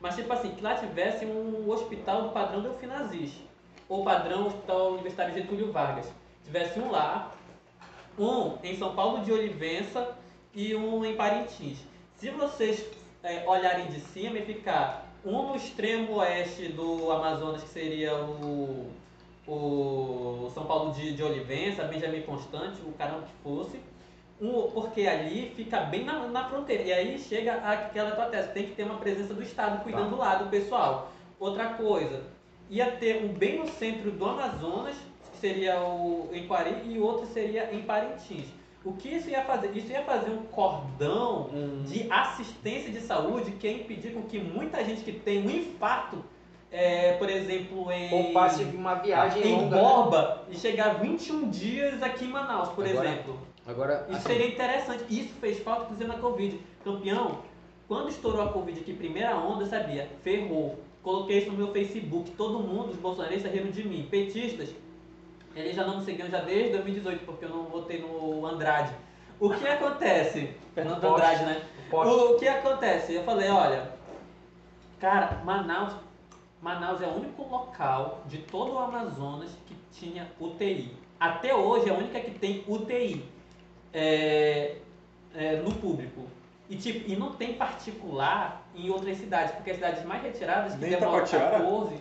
[0.00, 3.32] Mas tipo assim, que lá tivesse um hospital do padrão Delfim Aziz.
[3.88, 6.10] Ou padrão Hospital Universitário Getúlio Vargas.
[6.44, 7.32] Tivesse um lá,
[8.18, 10.16] um em São Paulo de Olivença
[10.54, 11.78] e um em Parintins.
[12.16, 12.84] Se vocês
[13.22, 18.90] é, olharem de cima e ficar um no extremo oeste do Amazonas, que seria o,
[19.46, 23.80] o São Paulo de, de Olivença, Benjamin Constante, o caramba que fosse,
[24.40, 26.82] um, porque ali fica bem na, na fronteira.
[26.82, 30.34] E aí chega aquela tua tese, tem que ter uma presença do Estado cuidando lá
[30.36, 31.10] do pessoal.
[31.38, 32.24] Outra coisa,
[32.68, 34.96] ia ter um bem no centro do Amazonas,
[35.32, 38.46] que seria o em Quari, e outro seria em Parintins.
[38.84, 39.76] O que isso ia fazer?
[39.76, 44.38] Isso ia fazer um cordão um- de assistência de saúde que ia impedir com que
[44.38, 46.24] muita gente que tem um infarto,
[46.70, 48.34] é, por exemplo, em,
[48.74, 49.76] uma viagem em longa.
[49.76, 49.82] né?
[49.82, 53.40] Borba e chegar 21 dias aqui em Manaus, por Agora, exemplo.
[53.66, 55.04] Agora, Isso assim, seria interessante.
[55.08, 56.60] Isso fez falta, inclusive, na Covid.
[56.84, 57.38] Campeão,
[57.88, 60.78] quando estourou a Covid aqui, primeira onda, sabia, ferrou.
[61.02, 62.30] Coloquei isso no meu Facebook.
[62.32, 64.06] Todo mundo, os bolsonaristas, riram de mim.
[64.10, 64.70] Petistas,
[65.54, 68.92] eles já não me seguiam já desde 2018, porque eu não votei no Andrade.
[69.38, 70.50] O que acontece?
[70.74, 71.02] Fernando.
[71.06, 71.62] Andrade, né?
[71.90, 72.14] Poste.
[72.14, 73.14] O que acontece?
[73.14, 73.90] Eu falei, olha,
[75.00, 75.94] cara, Manaus,
[76.60, 80.96] Manaus é o único local de todo o Amazonas que tinha UTI.
[81.18, 83.24] Até hoje é a única que tem UTI
[83.92, 84.76] é,
[85.34, 86.26] é, no público.
[86.68, 90.80] E, tipo, e não tem particular em outras cidades, porque as cidades mais retiradas, que
[90.80, 91.58] demoram Itacoatiara?
[91.58, 91.94] 14,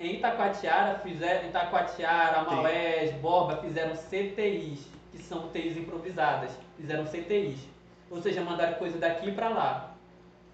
[0.00, 7.68] em Itacoatiara fizeram, Itacoatiara, Amaués, Borba fizeram CTIs, que são UTIs improvisadas, fizeram CTIs.
[8.10, 9.94] Ou seja, mandaram coisa daqui para lá.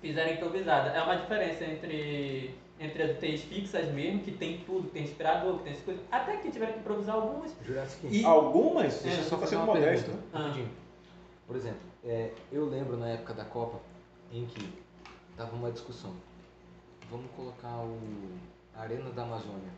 [0.01, 0.91] Fizeram improvisada.
[0.91, 5.59] É uma diferença entre, entre as UTIs fixas mesmo, que tem tudo, que tem respirador,
[5.59, 6.03] que tem essas coisas.
[6.11, 7.55] Até que tiveram que improvisar algumas.
[7.63, 9.05] Jurassic E, Algumas?
[9.07, 10.07] É, Você só tá fazer uma modesto.
[10.11, 10.39] pergunta, Ah.
[10.39, 10.71] rapidinho.
[11.47, 13.81] Por exemplo, é, eu lembro na época da Copa
[14.33, 14.73] em que
[15.37, 16.15] tava uma discussão.
[17.11, 17.99] Vamos colocar o
[18.75, 19.71] a Arena da Amazônia,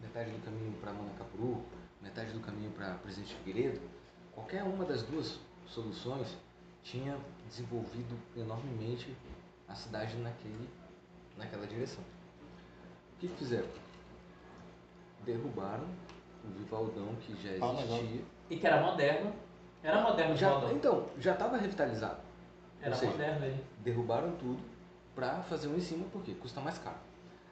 [0.00, 1.62] metade do caminho para Manacapuru,
[2.02, 3.80] metade do caminho para Presidente Figueiredo.
[4.34, 6.36] Qualquer uma das duas soluções
[6.82, 7.16] tinha
[7.48, 9.16] desenvolvido enormemente
[9.66, 10.68] a cidade naquele,
[11.38, 12.02] naquela direção.
[12.02, 13.66] O que, que fizeram?
[15.24, 15.84] Derrubaram
[16.44, 18.20] o Vivaldão que já Ah, existia.
[18.50, 19.32] e que era moderno.
[19.82, 20.72] Era moderno Já, Valdão.
[20.72, 22.18] então, já estava revitalizado.
[22.80, 23.64] Era ou seja, moderno ele.
[23.84, 24.58] Derrubaram tudo
[25.14, 26.96] para fazer um em cima, porque custa mais caro.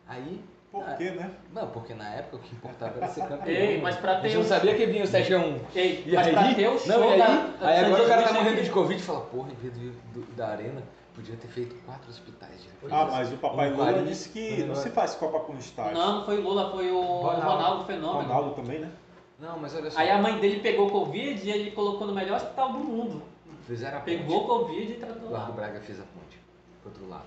[0.07, 0.42] Aí.
[0.70, 1.31] Por ah, quê, né?
[1.53, 3.46] Não, porque na época o que importava era ser campeão.
[3.49, 5.61] Ei, mas pra a gente ter não um- sabia que vinha o 7x1.
[5.75, 8.09] Ei, E mas aí, pra ter o show não, e aí, da, aí agora o
[8.09, 10.83] cara tá morrendo de Covid e fala, porra, em vez do, do- da arena,
[11.16, 12.62] podia ter feito quatro hospitais.
[12.62, 14.83] de Ah, mas o papai Um Lula Paris, disse que não negócio.
[14.85, 15.94] se faz Copa com estádio.
[15.94, 17.40] Não, não foi o Lula, foi o Ronaldo.
[17.48, 18.22] Ronaldo, Fenômeno.
[18.29, 18.92] Ronaldo também, né?
[19.40, 19.98] Não, mas olha só.
[19.98, 23.22] Aí a mãe dele pegou Covid e ele colocou no melhor hospital do mundo.
[23.66, 24.64] Fizeram a Pegou ponte.
[24.64, 25.57] Covid e tratou Eduardo lá.
[25.57, 26.38] Braga fez a ponte.
[26.83, 27.24] Pro outro lado.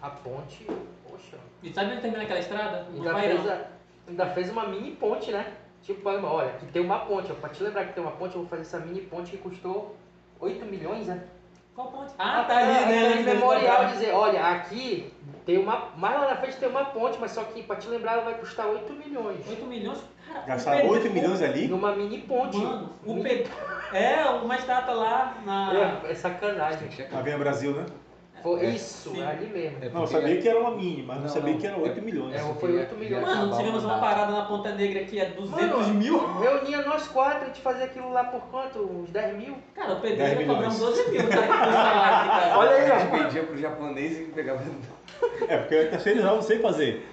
[0.00, 0.66] A ponte,
[1.08, 1.36] poxa.
[1.62, 2.84] E sabe onde termina aquela estrada?
[2.90, 3.66] No Ainda fez, a-
[4.08, 5.52] ainda fez uma mini ponte, né?
[5.82, 7.30] Tipo, olha, que tem uma ponte.
[7.30, 9.38] ó, Pra te lembrar que tem uma ponte, eu vou fazer essa mini ponte que
[9.38, 9.94] custou
[10.40, 11.24] 8 milhões, né?
[11.74, 12.12] Qual ponte?
[12.18, 12.78] Ah, tá ali, né?
[12.82, 13.92] Aquele antes deles memorial botarem.
[13.92, 15.12] dizer, olha, aqui
[15.46, 15.88] tem uma.
[15.96, 18.34] Mais lá na frente tem uma ponte, mas só que pra te lembrar ela vai
[18.34, 19.48] custar 8 milhões.
[19.48, 19.98] 8 milhões?
[20.46, 21.68] Cara, Pedro- 8 milhões ali?
[21.68, 22.56] Numa mini ponte.
[22.58, 23.46] Mano, o Mini-.
[23.92, 26.00] É, uma estátua lá na...
[26.06, 26.88] É, é sacanagem.
[27.10, 27.86] Na Avenida Brasil, né?
[28.42, 28.70] Foi É.
[28.70, 29.22] isso, Sim.
[29.22, 29.78] é ali mesmo.
[29.84, 31.60] É Não, eu sabia que era uma mini, mas não, Não, sabia não.
[31.60, 32.34] que era 8 milhões.
[32.34, 33.36] É, Só foi queria- 8 queria milhões.
[33.38, 36.38] Mano, tivemos uma parada na Ponta Negra que é 200 Mano, mil.
[36.40, 38.80] Reunia nós quatro, a gente fazia aquilo lá por quanto?
[38.80, 39.56] Uns 10 mil?
[39.74, 40.96] Cara, o Pedro 10 ia cobrar uns milhões.
[40.96, 41.36] 12 mil, tá?
[42.58, 42.98] Olha aí, A ó.
[42.98, 44.62] gente vendia pro japonês e pegava.
[45.48, 47.08] É, porque eu terceirizar eu não sei fazer.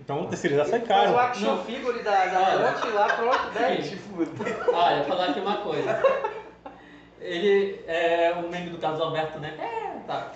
[0.00, 1.12] Então terceirizar sai caro.
[1.12, 1.64] o action Não.
[1.64, 3.84] figure da, da ponte lá, pronto, 10.
[3.86, 4.02] Seguinte,
[4.72, 6.02] Olha, vou falar aqui uma coisa.
[7.20, 9.54] Ele é o meme do Carlos Alberto, né?
[9.58, 10.32] É, tá.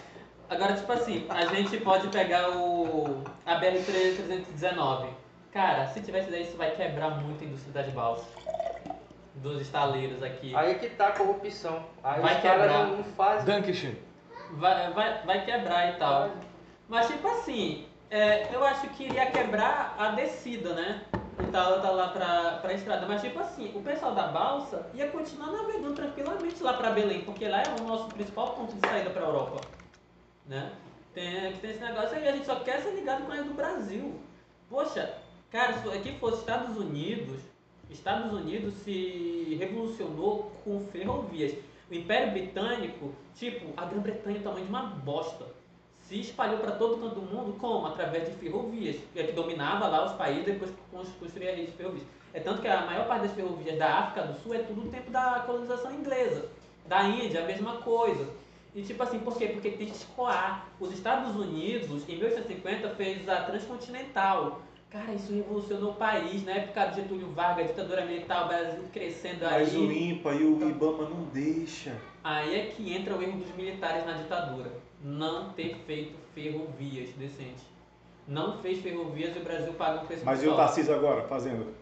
[0.50, 5.08] Agora, tipo assim, a gente pode pegar o a BR-319.
[5.52, 8.26] Cara, se tivesse daí, isso vai quebrar muito a indústria das balsas.
[9.36, 10.54] dos estaleiros aqui.
[10.56, 11.84] Aí que tá a corrupção.
[12.02, 12.86] Aí Vai os quebrar.
[12.88, 13.44] não, fazem.
[13.46, 13.94] Dankeschön.
[14.52, 16.30] Vai, vai, vai quebrar e tal.
[16.88, 21.02] Mas tipo assim, é, eu acho que iria quebrar a descida, né?
[21.40, 23.06] E tal, tá lá pra, pra estrada.
[23.06, 27.46] Mas tipo assim, o pessoal da balsa ia continuar navegando tranquilamente lá pra Belém, porque
[27.46, 29.60] lá é o nosso principal ponto de saída pra Europa.
[30.48, 30.72] Né?
[31.14, 34.14] Tem, tem esse negócio aí, a gente só quer ser ligado com as do Brasil.
[34.68, 35.14] Poxa,
[35.50, 37.40] cara, se aqui fosse Estados Unidos,
[37.90, 41.54] Estados Unidos se revolucionou com ferrovias.
[41.90, 45.46] O Império Britânico, tipo, a Grã-Bretanha é o tamanho de uma bosta.
[46.00, 47.86] Se espalhou para todo canto do mundo como?
[47.86, 51.72] Através de ferrovias, que é que dominava lá os países e depois cons- construía redes
[51.72, 52.06] de ferrovias.
[52.32, 54.90] É tanto que a maior parte das ferrovias da África do Sul é tudo do
[54.90, 56.48] tempo da colonização inglesa.
[56.86, 58.28] Da Índia, a mesma coisa.
[58.74, 59.48] E tipo assim, por quê?
[59.48, 60.68] Porque tem que escoar.
[60.78, 64.62] Os Estados Unidos, em 1850, fez a Transcontinental.
[64.90, 66.44] Cara, isso revolucionou o país.
[66.44, 69.64] Na época do Getúlio Vargas, ditadura militar, o Brasil crescendo aí.
[69.64, 71.94] Mas o INPA e o IBAMA não deixa.
[72.24, 74.72] Aí é que entra o erro dos militares na ditadura.
[75.02, 77.64] Não ter feito ferrovias decentes.
[78.26, 80.56] Não fez ferrovias e o Brasil paga um preço Mas e o.
[80.56, 81.74] Tarcísio agora, fazendo?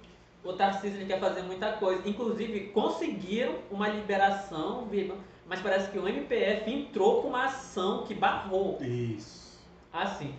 [0.45, 2.09] O Tarcísio ele quer fazer muita coisa.
[2.09, 5.17] Inclusive, conseguiram uma liberação, viva,
[5.49, 8.79] mas parece que o MPF entrou com uma ação que barrou.
[8.81, 9.59] Isso.
[9.93, 10.35] Assim,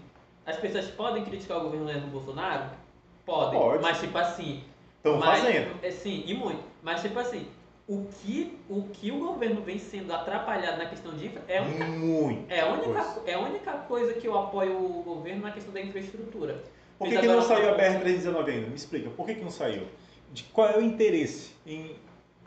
[0.45, 2.69] as pessoas podem criticar o governo Leandro Bolsonaro?
[3.25, 3.59] Podem.
[3.59, 3.83] Pode.
[3.83, 4.63] Mas, tipo assim,
[4.97, 5.79] Estão fazendo.
[5.83, 6.63] É, sim, e muito.
[6.81, 7.47] Mas, tipo assim,
[7.87, 11.99] o que, o que o governo vem sendo atrapalhado na questão de infra é, um,
[11.99, 12.51] Muito.
[12.51, 13.21] é, a única, coisa.
[13.25, 16.61] é a única coisa que eu apoio o governo na questão da infraestrutura.
[16.99, 18.67] Por que, que não saiu a uma- BR-319 ainda?
[18.67, 19.83] Me explica, por que, que não saiu?
[20.33, 21.95] De qual é o interesse em.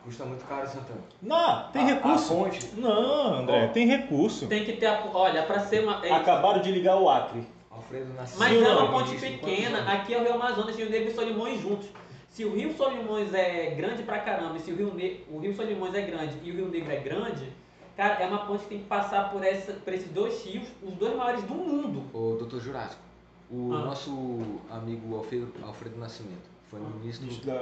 [0.03, 0.99] Custa muito caro, Santana.
[1.21, 2.33] Não, tem A- recurso.
[2.33, 2.69] A ponte.
[2.75, 4.47] Não, André, tem recurso.
[4.47, 4.87] Tem que ter.
[4.87, 6.03] a- Olha, pra ser uma.
[6.05, 7.43] é- Acabaram de ligar o Acre.
[7.69, 8.39] Alfredo Nascimento.
[8.39, 9.91] Mas Sim, é uma ponte pequena.
[9.93, 11.87] Aqui é o Rio Amazonas e o Negro e Solimões juntos.
[12.29, 15.23] Se o Rio Solimões é grande pra caramba, e se o Rio, ne...
[15.29, 17.51] o Rio Solimões é grande e o Rio Negro é grande,
[17.97, 19.73] cara, é uma ponte que tem que passar por, essa...
[19.73, 22.03] por esses dois rios, os dois maiores do mundo.
[22.13, 23.01] O doutor Jurássico.
[23.51, 23.79] O Ah.
[23.79, 27.61] nosso amigo Alfredo, Alfredo Nascimento foi ministro Ministro da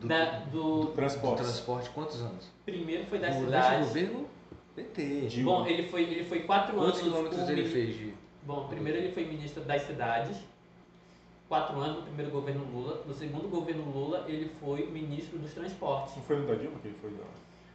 [0.00, 1.36] do, Da- do do do transporte.
[1.42, 2.48] transporte quantos anos?
[2.64, 3.84] primeiro foi da Durante o cidade.
[3.84, 4.26] governo
[4.74, 5.20] PT.
[5.28, 5.50] Dilma.
[5.52, 7.02] Bom, ele foi, ele foi quatro Quantos anos.
[7.02, 8.14] quilômetros o ele fez de...
[8.42, 10.36] Bom, primeiro ele foi ministro das cidades,
[11.48, 13.02] quatro anos no primeiro governo Lula.
[13.06, 16.16] No segundo governo Lula, ele foi ministro dos transportes.
[16.16, 17.24] Não foi no da Dilma que ele foi, não.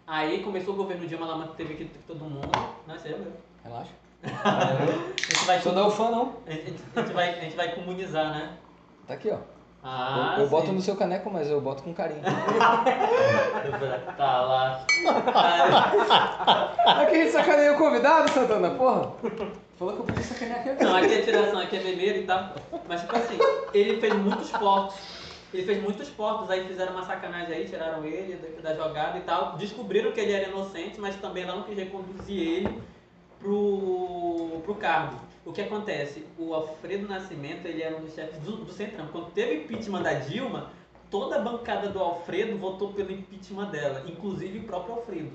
[0.07, 2.49] Aí começou o governo Dilma, lá manteve aqui todo mundo.
[2.87, 3.31] Não, isso aí é meu.
[3.63, 3.91] Relaxa.
[4.23, 6.35] A gente vai, Sou não fã, não.
[6.45, 8.57] a gente, a gente vai, a gente vai comunizar, né?
[9.07, 9.37] Tá aqui, ó.
[9.83, 12.21] Ah, eu eu boto no seu caneco, mas eu boto com carinho.
[14.15, 14.85] Tá lá.
[16.85, 19.13] Aqui a gente sacaneia o convidado, Santana, porra.
[19.77, 22.53] Falou que eu podia sacanear aqui Não, aqui é tiração, aqui é vermelho e tal.
[22.87, 23.39] Mas tipo assim,
[23.73, 24.95] ele fez muitos portos.
[25.51, 29.21] Ele fez muitos portos, aí fizeram uma sacanagem aí, tiraram ele da, da jogada e
[29.21, 29.57] tal.
[29.57, 32.81] Descobriram que ele era inocente, mas também lá não quis reconduzir ele
[33.39, 35.15] pro, pro cargo.
[35.51, 36.25] O que acontece?
[36.39, 39.07] O Alfredo Nascimento, ele era um dos chefes do, do Centrão.
[39.11, 40.69] Quando teve impeachment da Dilma,
[41.09, 45.29] toda a bancada do Alfredo votou pelo impeachment dela, inclusive o próprio Alfredo.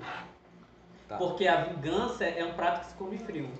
[1.06, 1.18] Tá.
[1.18, 3.50] Porque a vingança é um prato que se come frio.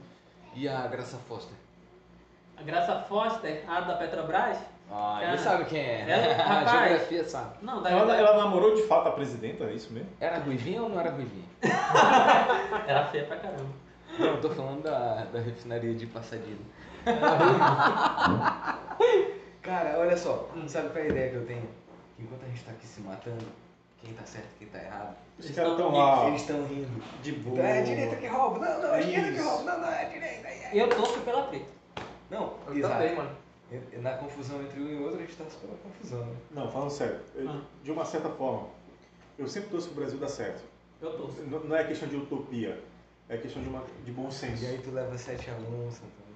[0.54, 1.54] E a Graça Foster?
[2.56, 4.56] A Graça Foster, a da Petrobras,
[4.90, 6.06] Ah, ele sabe quem é.
[6.08, 6.70] ela- a rapaz.
[6.88, 7.50] geografia sabe.
[7.60, 10.08] não, da Ela, ela namorou de fato a presidenta, é isso mesmo?
[10.18, 11.44] Era ruivinha ou não era ruivinha?
[12.88, 13.84] era feia pra caramba.
[14.18, 16.58] Não, eu tô falando da, da refinaria de Passadina.
[19.62, 21.68] Cara, olha só, sabe qual é a ideia que eu tenho?
[22.16, 23.44] Que enquanto a gente tá aqui se matando,
[23.98, 26.64] quem tá certo e quem tá errado, Os Eles caras tão estão lá, eles estão
[26.66, 27.02] rindo.
[27.22, 27.62] de Então boa.
[27.66, 29.48] é a direita que rouba, não, não, é a esquerda que Isso.
[29.48, 30.48] rouba, não, não, é a direita.
[30.48, 31.66] é- Eu torço pela treta.
[32.30, 32.94] Não, Eu exato.
[32.94, 33.30] também, mano.
[33.72, 36.36] E- Na confusão entre um e outro, a gente tá pela confusão, né?
[36.52, 37.60] Não, falando sério, eu- Ah.
[37.82, 38.68] de uma certa forma,
[39.38, 40.62] eu sempre torço pro Brasil dar certo.
[41.02, 41.42] Eu torço.
[41.42, 42.80] Não não é questão de utopia,
[43.28, 44.64] é questão de, uma, de bom senso.
[44.64, 46.26] E aí tu leva 7x1, Santana.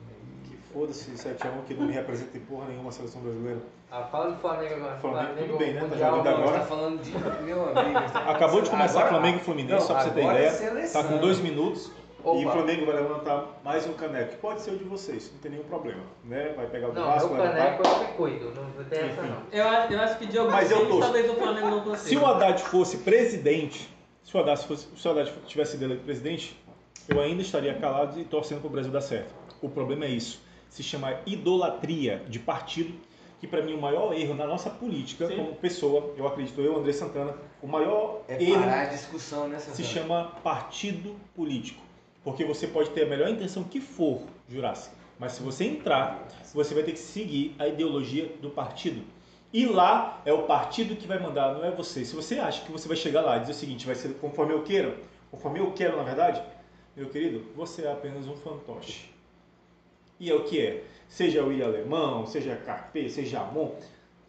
[0.44, 3.60] Que foda-se 7x1 que não me representa em porra nenhuma a seleção brasileira.
[3.92, 4.98] Ah, fala do Flamengo agora.
[5.00, 5.80] Flamengo, tudo bem, né?
[5.88, 6.46] Tá jogando agora.
[6.52, 7.42] Você tá falando de.
[7.44, 8.12] Meu amigo.
[8.12, 10.40] tá Acabou de começar agora- Flamengo e Fluminense, Não, só pra você ter agora é
[10.42, 10.52] ideia.
[10.58, 11.02] seleção.
[11.02, 11.90] Tá com dois minutos
[12.22, 12.52] e o Opa.
[12.52, 15.64] Flamengo vai levantar mais um caneco, que pode ser o de vocês, não tem nenhum
[15.64, 16.02] problema.
[16.24, 16.52] Né?
[16.54, 17.82] Vai pegar o do Não, Vasco, vai levantar.
[17.82, 18.52] caneco eu cuido.
[18.54, 19.42] Não tem essa não.
[19.50, 22.08] Eu acho, eu acho que de alguns Mas eu times talvez o Flamengo não consiga.
[22.08, 23.88] Se o Haddad fosse presidente,
[24.22, 26.60] se o Haddad, fosse, se o Haddad tivesse sido eleito presidente,
[27.08, 29.34] eu ainda estaria calado e torcendo para o Brasil dar certo.
[29.60, 30.40] O problema é isso.
[30.68, 32.94] Se chama idolatria de partido,
[33.40, 35.36] que para mim o maior erro na nossa política, Sim.
[35.36, 39.58] como pessoa, eu acredito, eu, André Santana, o maior É erro parar a discussão, né,
[39.58, 39.76] Santana?
[39.76, 41.82] se chama partido político.
[42.22, 46.74] Porque você pode ter a melhor intenção que for, Jurássica, mas se você entrar, você
[46.74, 49.02] vai ter que seguir a ideologia do partido.
[49.52, 52.04] E lá é o partido que vai mandar, não é você.
[52.04, 54.52] Se você acha que você vai chegar lá e dizer o seguinte, vai ser conforme
[54.52, 54.96] eu quero,
[55.30, 56.40] conforme eu quero na verdade,
[56.96, 59.10] meu querido, você é apenas um fantoche.
[60.18, 60.84] E é o que é.
[61.08, 63.70] Seja o I alemão, seja Carpe, seja Amon,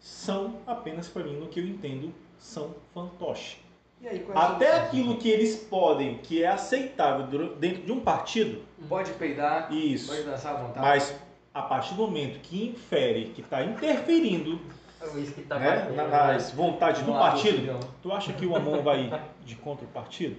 [0.00, 3.58] são apenas para mim, no que eu entendo, são fantoche.
[4.04, 9.12] Aí, é Até aquilo que eles podem, que é aceitável dentro de um partido, Pode
[9.12, 10.08] peidar, isso.
[10.10, 10.80] pode dançar à vontade.
[10.80, 11.14] Mas
[11.54, 14.58] a partir do momento que infere, que está interferindo
[15.00, 15.06] É
[15.48, 16.32] tá né, batendo, na- né?
[16.32, 20.36] nas vontades do partido, tu acha que o Amon vai de contra o partido?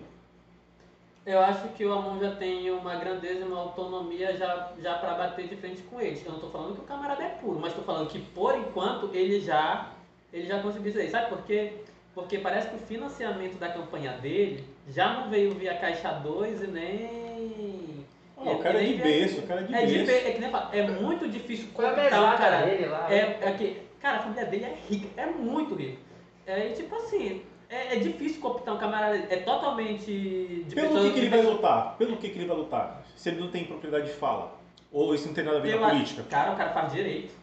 [1.26, 5.14] Eu acho que o Amon já tem uma grandeza e uma autonomia já, já para
[5.14, 6.26] bater de frente com eles.
[6.26, 9.10] Eu não tô falando que o camarada é puro, mas tô falando que por enquanto
[9.14, 9.90] ele já
[10.34, 11.10] ele já conseguiu isso aí.
[11.10, 11.74] Sabe por quê?
[12.14, 16.68] Porque parece que o financiamento da campanha dele já não veio via Caixa 2 e
[16.68, 18.06] nem.
[18.36, 20.06] Ó, o cara é de berço, o cara é de É, de berço.
[20.12, 22.66] be- é que nem eu falo, é muito difícil um mesada cara.
[22.66, 23.08] dele lá.
[23.14, 25.98] É, é que, cara, a família dele é rica, é muito rica.
[26.46, 27.42] É, e tipo assim,
[27.74, 30.06] é, é difícil cooptar um camarada, é totalmente
[30.68, 31.96] de Pelo que, que ele vai lutar?
[31.98, 33.04] Pelo que, que ele vai lutar?
[33.16, 34.56] Se ele não tem propriedade de fala?
[34.92, 36.24] Ou isso não tem nada a ver com política?
[36.30, 37.34] Cara, o cara faz direito.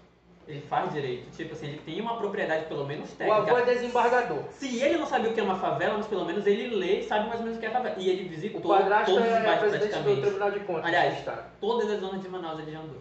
[0.47, 1.31] Ele faz direito.
[1.37, 3.41] Tipo assim, ele tem uma propriedade pelo menos O técnica.
[3.43, 4.43] avô é desembargador.
[4.53, 7.05] Se ele não sabe o que é uma favela, mas pelo menos ele lê e
[7.05, 7.95] sabe mais ou menos o que é favela.
[7.99, 10.21] E ele O visitou todos os é bairros presidente do praticamente.
[10.23, 11.25] Tribunal de Contas Aliás.
[11.61, 12.97] Todas as zonas de Manaus ele já andou.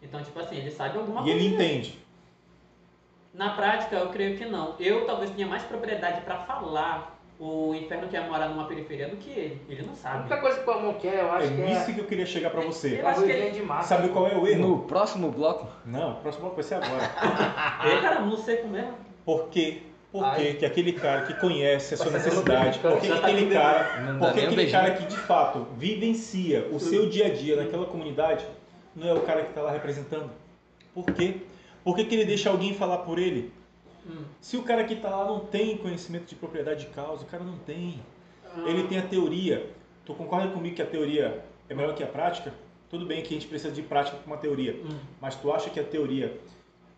[0.00, 1.38] Então, tipo assim, ele sabe alguma E coisa.
[1.38, 1.98] ele entende.
[3.34, 4.74] Na prática, eu creio que não.
[4.78, 9.16] Eu talvez tenha mais propriedade pra falar o inferno que é morar numa periferia do
[9.16, 9.60] que ele.
[9.68, 10.18] Ele não A sabe.
[10.20, 12.26] única coisa que o Amon quer, eu acho É que é nisso que eu queria
[12.26, 13.00] chegar pra você.
[13.00, 13.88] Eu acho que ele- de massa.
[13.96, 14.60] Sabe qual é o erro?
[14.68, 17.10] No próximo bloco, Não, o próximo bloco vai ser agora.
[17.84, 18.86] Ele, cara, não sei como é.
[19.24, 19.82] Por quê?
[20.12, 20.52] Por Ai.
[20.54, 24.40] que aquele cara que conhece a sua necessidade, por que tá aquele cara, por que
[24.40, 28.44] aquele cara que de fato vivencia o seu dia a dia naquela comunidade
[28.94, 30.30] não é o cara que está lá representando?
[30.94, 31.38] Por quê?
[31.84, 33.52] Por que, que ele deixa alguém falar por ele?
[34.06, 34.24] Hum.
[34.40, 37.42] Se o cara que está lá não tem conhecimento de propriedade de causa, o cara
[37.44, 38.00] não tem.
[38.44, 38.64] Ah.
[38.66, 39.70] Ele tem a teoria.
[40.04, 42.52] Tu concorda comigo que a teoria é melhor que a prática?
[42.90, 44.98] Tudo bem que a gente precisa de prática para uma teoria, Hum.
[45.20, 46.38] mas tu acha que a teoria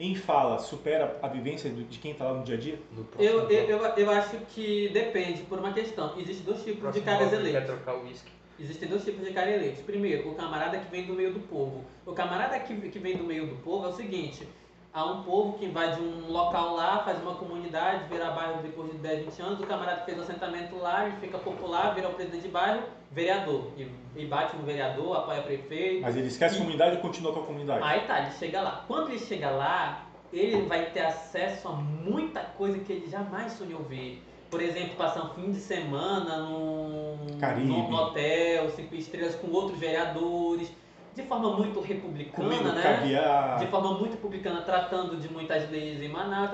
[0.01, 2.79] em fala supera a vivência de quem está lá no dia a dia?
[3.19, 6.19] Eu, eu, eu, eu acho que depende por uma questão.
[6.19, 7.67] Existem dois tipos de Próximo caras ele quer eleitos.
[7.77, 8.33] trocar o uísque.
[8.59, 9.83] Existem dois tipos de caras eleitos.
[9.83, 11.85] Primeiro, o camarada que vem do meio do povo.
[12.05, 14.49] O camarada que, que vem do meio do povo é o seguinte:
[14.95, 18.91] há um povo que vai de um local lá, faz uma comunidade, vira bairro depois
[18.93, 19.61] de 10, 20 anos.
[19.61, 23.73] O camarada fez o assentamento lá, ele fica popular, vira o presidente de bairro, vereador.
[23.77, 26.03] E, e bate no vereador, apoia prefeito.
[26.03, 27.81] Mas ele esquece a E- comunidade e continua com a comunidade.
[27.83, 28.85] Aí tá, ele chega lá.
[28.87, 33.83] Quando ele chega lá, ele vai ter acesso a muita coisa que ele jamais sonhou
[33.83, 34.23] ver.
[34.49, 37.67] Por exemplo, passar um fim de semana num, Caribe.
[37.67, 40.71] num hotel, cinco estrelas, com outros vereadores,
[41.15, 42.83] de forma muito republicana, Comendo né?
[42.83, 43.59] caviar.
[43.59, 46.51] De forma muito republicana, tratando de muitas leis em Manaus.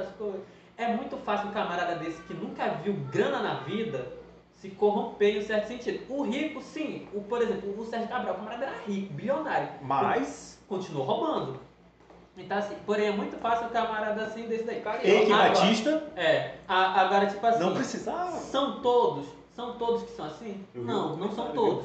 [0.76, 4.06] É muito fácil um camarada desse que nunca viu grana na vida
[4.56, 6.04] se corromper em um certo sentido.
[6.08, 7.08] O rico, sim.
[7.14, 11.58] O, por exemplo, o Sérgio Cabral, o camarada era rico, bilionário Mas continuou roubando.
[12.36, 14.78] Então, assim, porém é muito fácil o camarada assim desse daí.
[14.80, 14.98] Agora-
[15.48, 18.32] Batista É, a- agora tipo assim, não precisava.
[18.38, 20.64] são todos, são todos que são assim?
[20.74, 21.84] Eu Não, um não são todos.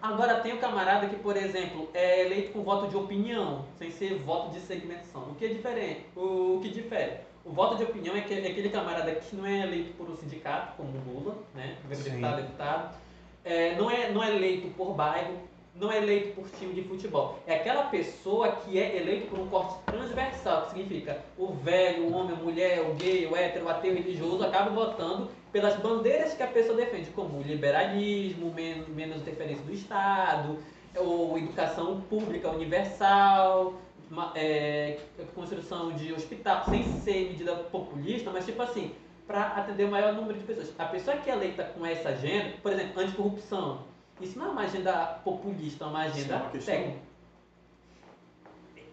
[0.00, 4.14] Agora tem o camarada que, por exemplo, é eleito com voto de opinião, sem ser
[4.18, 5.22] voto de segmentação.
[5.30, 6.06] O que é diferente?
[6.16, 7.12] O, que difere?
[7.44, 10.16] O voto de opinião é, que- é aquele camarada que não é eleito por um
[10.16, 11.76] sindicato, como o Lula, né?
[12.20, 12.96] Deputado, deputado.
[13.44, 15.34] É, não, é, não é eleito por bairro,
[15.80, 17.38] não é eleito por time de futebol.
[17.46, 22.14] É aquela pessoa que é eleito por um corte transversal, que significa o velho, o
[22.14, 26.34] homem, a mulher, o gay, o hétero, o ateu, o religioso, acaba votando pelas bandeiras
[26.34, 30.58] que a pessoa defende, como liberalismo, men- menos interferência do Estado,
[30.96, 33.74] ou educação pública universal,
[34.10, 34.98] ma- é,
[35.34, 38.92] construção de hospital, sem ser medida populista, mas tipo assim,
[39.26, 40.72] para atender o maior número de pessoas.
[40.78, 43.82] A pessoa que é eleita com essa agenda, por exemplo, anticorrupção,
[44.20, 47.08] isso não é uma agenda populista, é uma Isso é agenda uma técnica.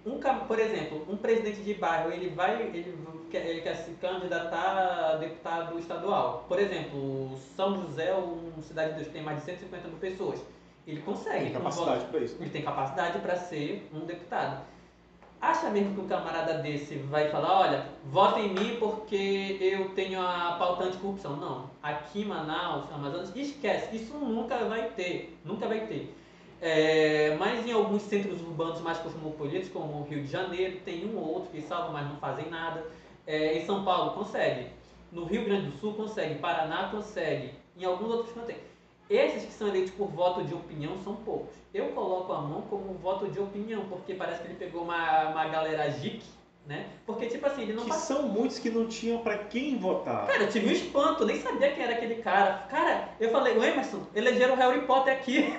[0.06, 2.96] Um, por exemplo, um presidente de bairro, ele vai, ele
[3.32, 6.46] quer, ele quer se candidatar a deputado estadual.
[6.48, 10.40] Por exemplo, São José, uma cidade de Deus que tem mais de 150 mil pessoas.
[10.86, 11.46] Ele consegue.
[11.46, 12.10] Tem capacidade votos.
[12.10, 12.38] para isso.
[12.40, 14.64] Ele tem capacidade para ser um deputado.
[15.42, 20.22] Acha mesmo que um camarada desse vai falar, olha, vota em mim porque eu tenho
[20.22, 21.36] a pauta anticorrupção?
[21.36, 21.70] Não.
[21.84, 23.96] Aqui em Manaus, Amazonas, esquece.
[23.96, 25.38] Isso nunca vai ter.
[25.44, 26.16] Nunca vai ter.
[26.62, 31.18] É, mas em alguns centros urbanos mais cosmopolitas, como o Rio de Janeiro, tem um
[31.18, 32.84] ou outro que salva, mas não fazem nada.
[33.28, 34.68] É, em São Paulo consegue.
[35.12, 36.40] No Rio Grande do Sul consegue.
[36.40, 37.54] Paraná consegue.
[37.78, 38.58] Em alguns outros não tem.
[39.10, 41.54] Esses que são eleitos por voto de opinião são poucos.
[41.74, 45.46] Eu coloco a mão como voto de opinião, porque parece que ele pegou uma, uma
[45.48, 46.26] galera jique,
[46.66, 46.88] né?
[47.06, 48.18] Porque, tipo assim, ele não Que passou.
[48.18, 50.26] são muitos que não tinham pra quem votar.
[50.26, 52.66] Cara, eu tive um espanto, eu nem sabia quem era aquele cara.
[52.70, 55.54] Cara, eu falei, o Emerson, elegeram o Harry Potter aqui.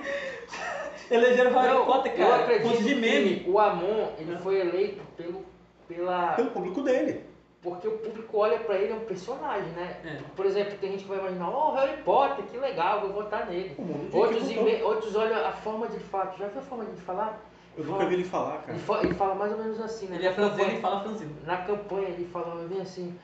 [1.09, 2.43] elegeram o Harry Não, Potter, eu cara.
[2.43, 3.41] acredito Fonte de meme.
[3.41, 4.41] que o Amon ele Não.
[4.41, 5.45] foi eleito pelo,
[5.87, 7.21] pela, Pelo público dele.
[7.63, 10.01] Porque o público olha pra ele é um personagem, né?
[10.05, 10.19] É.
[10.37, 13.77] Por exemplo, tem gente que vai imaginar, oh, Harry Potter, que legal, vou votar nele.
[14.13, 16.35] Outros, ime- outros olham a forma de falar.
[16.39, 17.41] Já viu a forma de ele falar?
[17.77, 18.73] Eu nunca vi ele falar, cara.
[18.73, 20.17] Ele, fa- ele fala mais ou menos assim, né?
[20.17, 21.37] Ele é franzino campanha- e fala franzino.
[21.45, 23.19] Na campanha ele fala bem assim,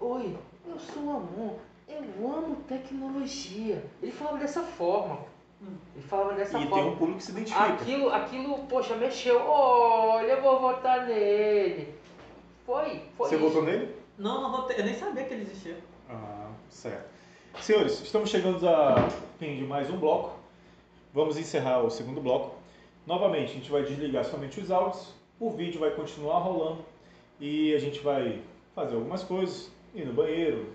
[0.00, 0.36] Oi,
[0.68, 1.54] eu sou o Amon,
[1.88, 3.82] eu amo tecnologia.
[4.02, 5.18] Ele falava dessa forma.
[5.62, 5.74] Hum.
[5.94, 6.90] Ele falava dessa E tem forma.
[6.90, 7.64] um público que se identifica.
[7.64, 9.40] Aquilo, aquilo, poxa, mexeu.
[9.40, 11.94] Olha, eu vou votar nele.
[12.66, 13.44] Foi, foi Você isso.
[13.44, 13.94] votou nele?
[14.18, 14.80] Não, não votei.
[14.80, 15.78] Eu nem sabia que ele existia.
[16.10, 17.08] Ah, certo.
[17.60, 19.08] Senhores, estamos chegando a
[19.38, 20.36] fim de mais um bloco.
[21.14, 22.56] Vamos encerrar o segundo bloco.
[23.06, 25.14] Novamente, a gente vai desligar somente os áudios.
[25.38, 26.84] O vídeo vai continuar rolando
[27.40, 28.42] e a gente vai
[28.74, 30.66] fazer algumas coisas, ir no banheiro,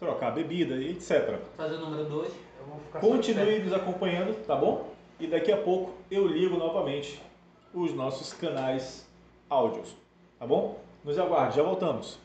[0.00, 1.38] trocar bebida, e etc.
[1.56, 2.32] Fazer o número 2.
[2.60, 4.90] Eu vou ficar só de Continue nos acompanhando, tá bom?
[5.20, 7.22] E daqui a pouco eu ligo novamente
[7.72, 9.08] os nossos canais
[9.48, 9.96] áudios,
[10.38, 10.85] tá bom?
[11.06, 12.18] Nos aguarde, já voltamos.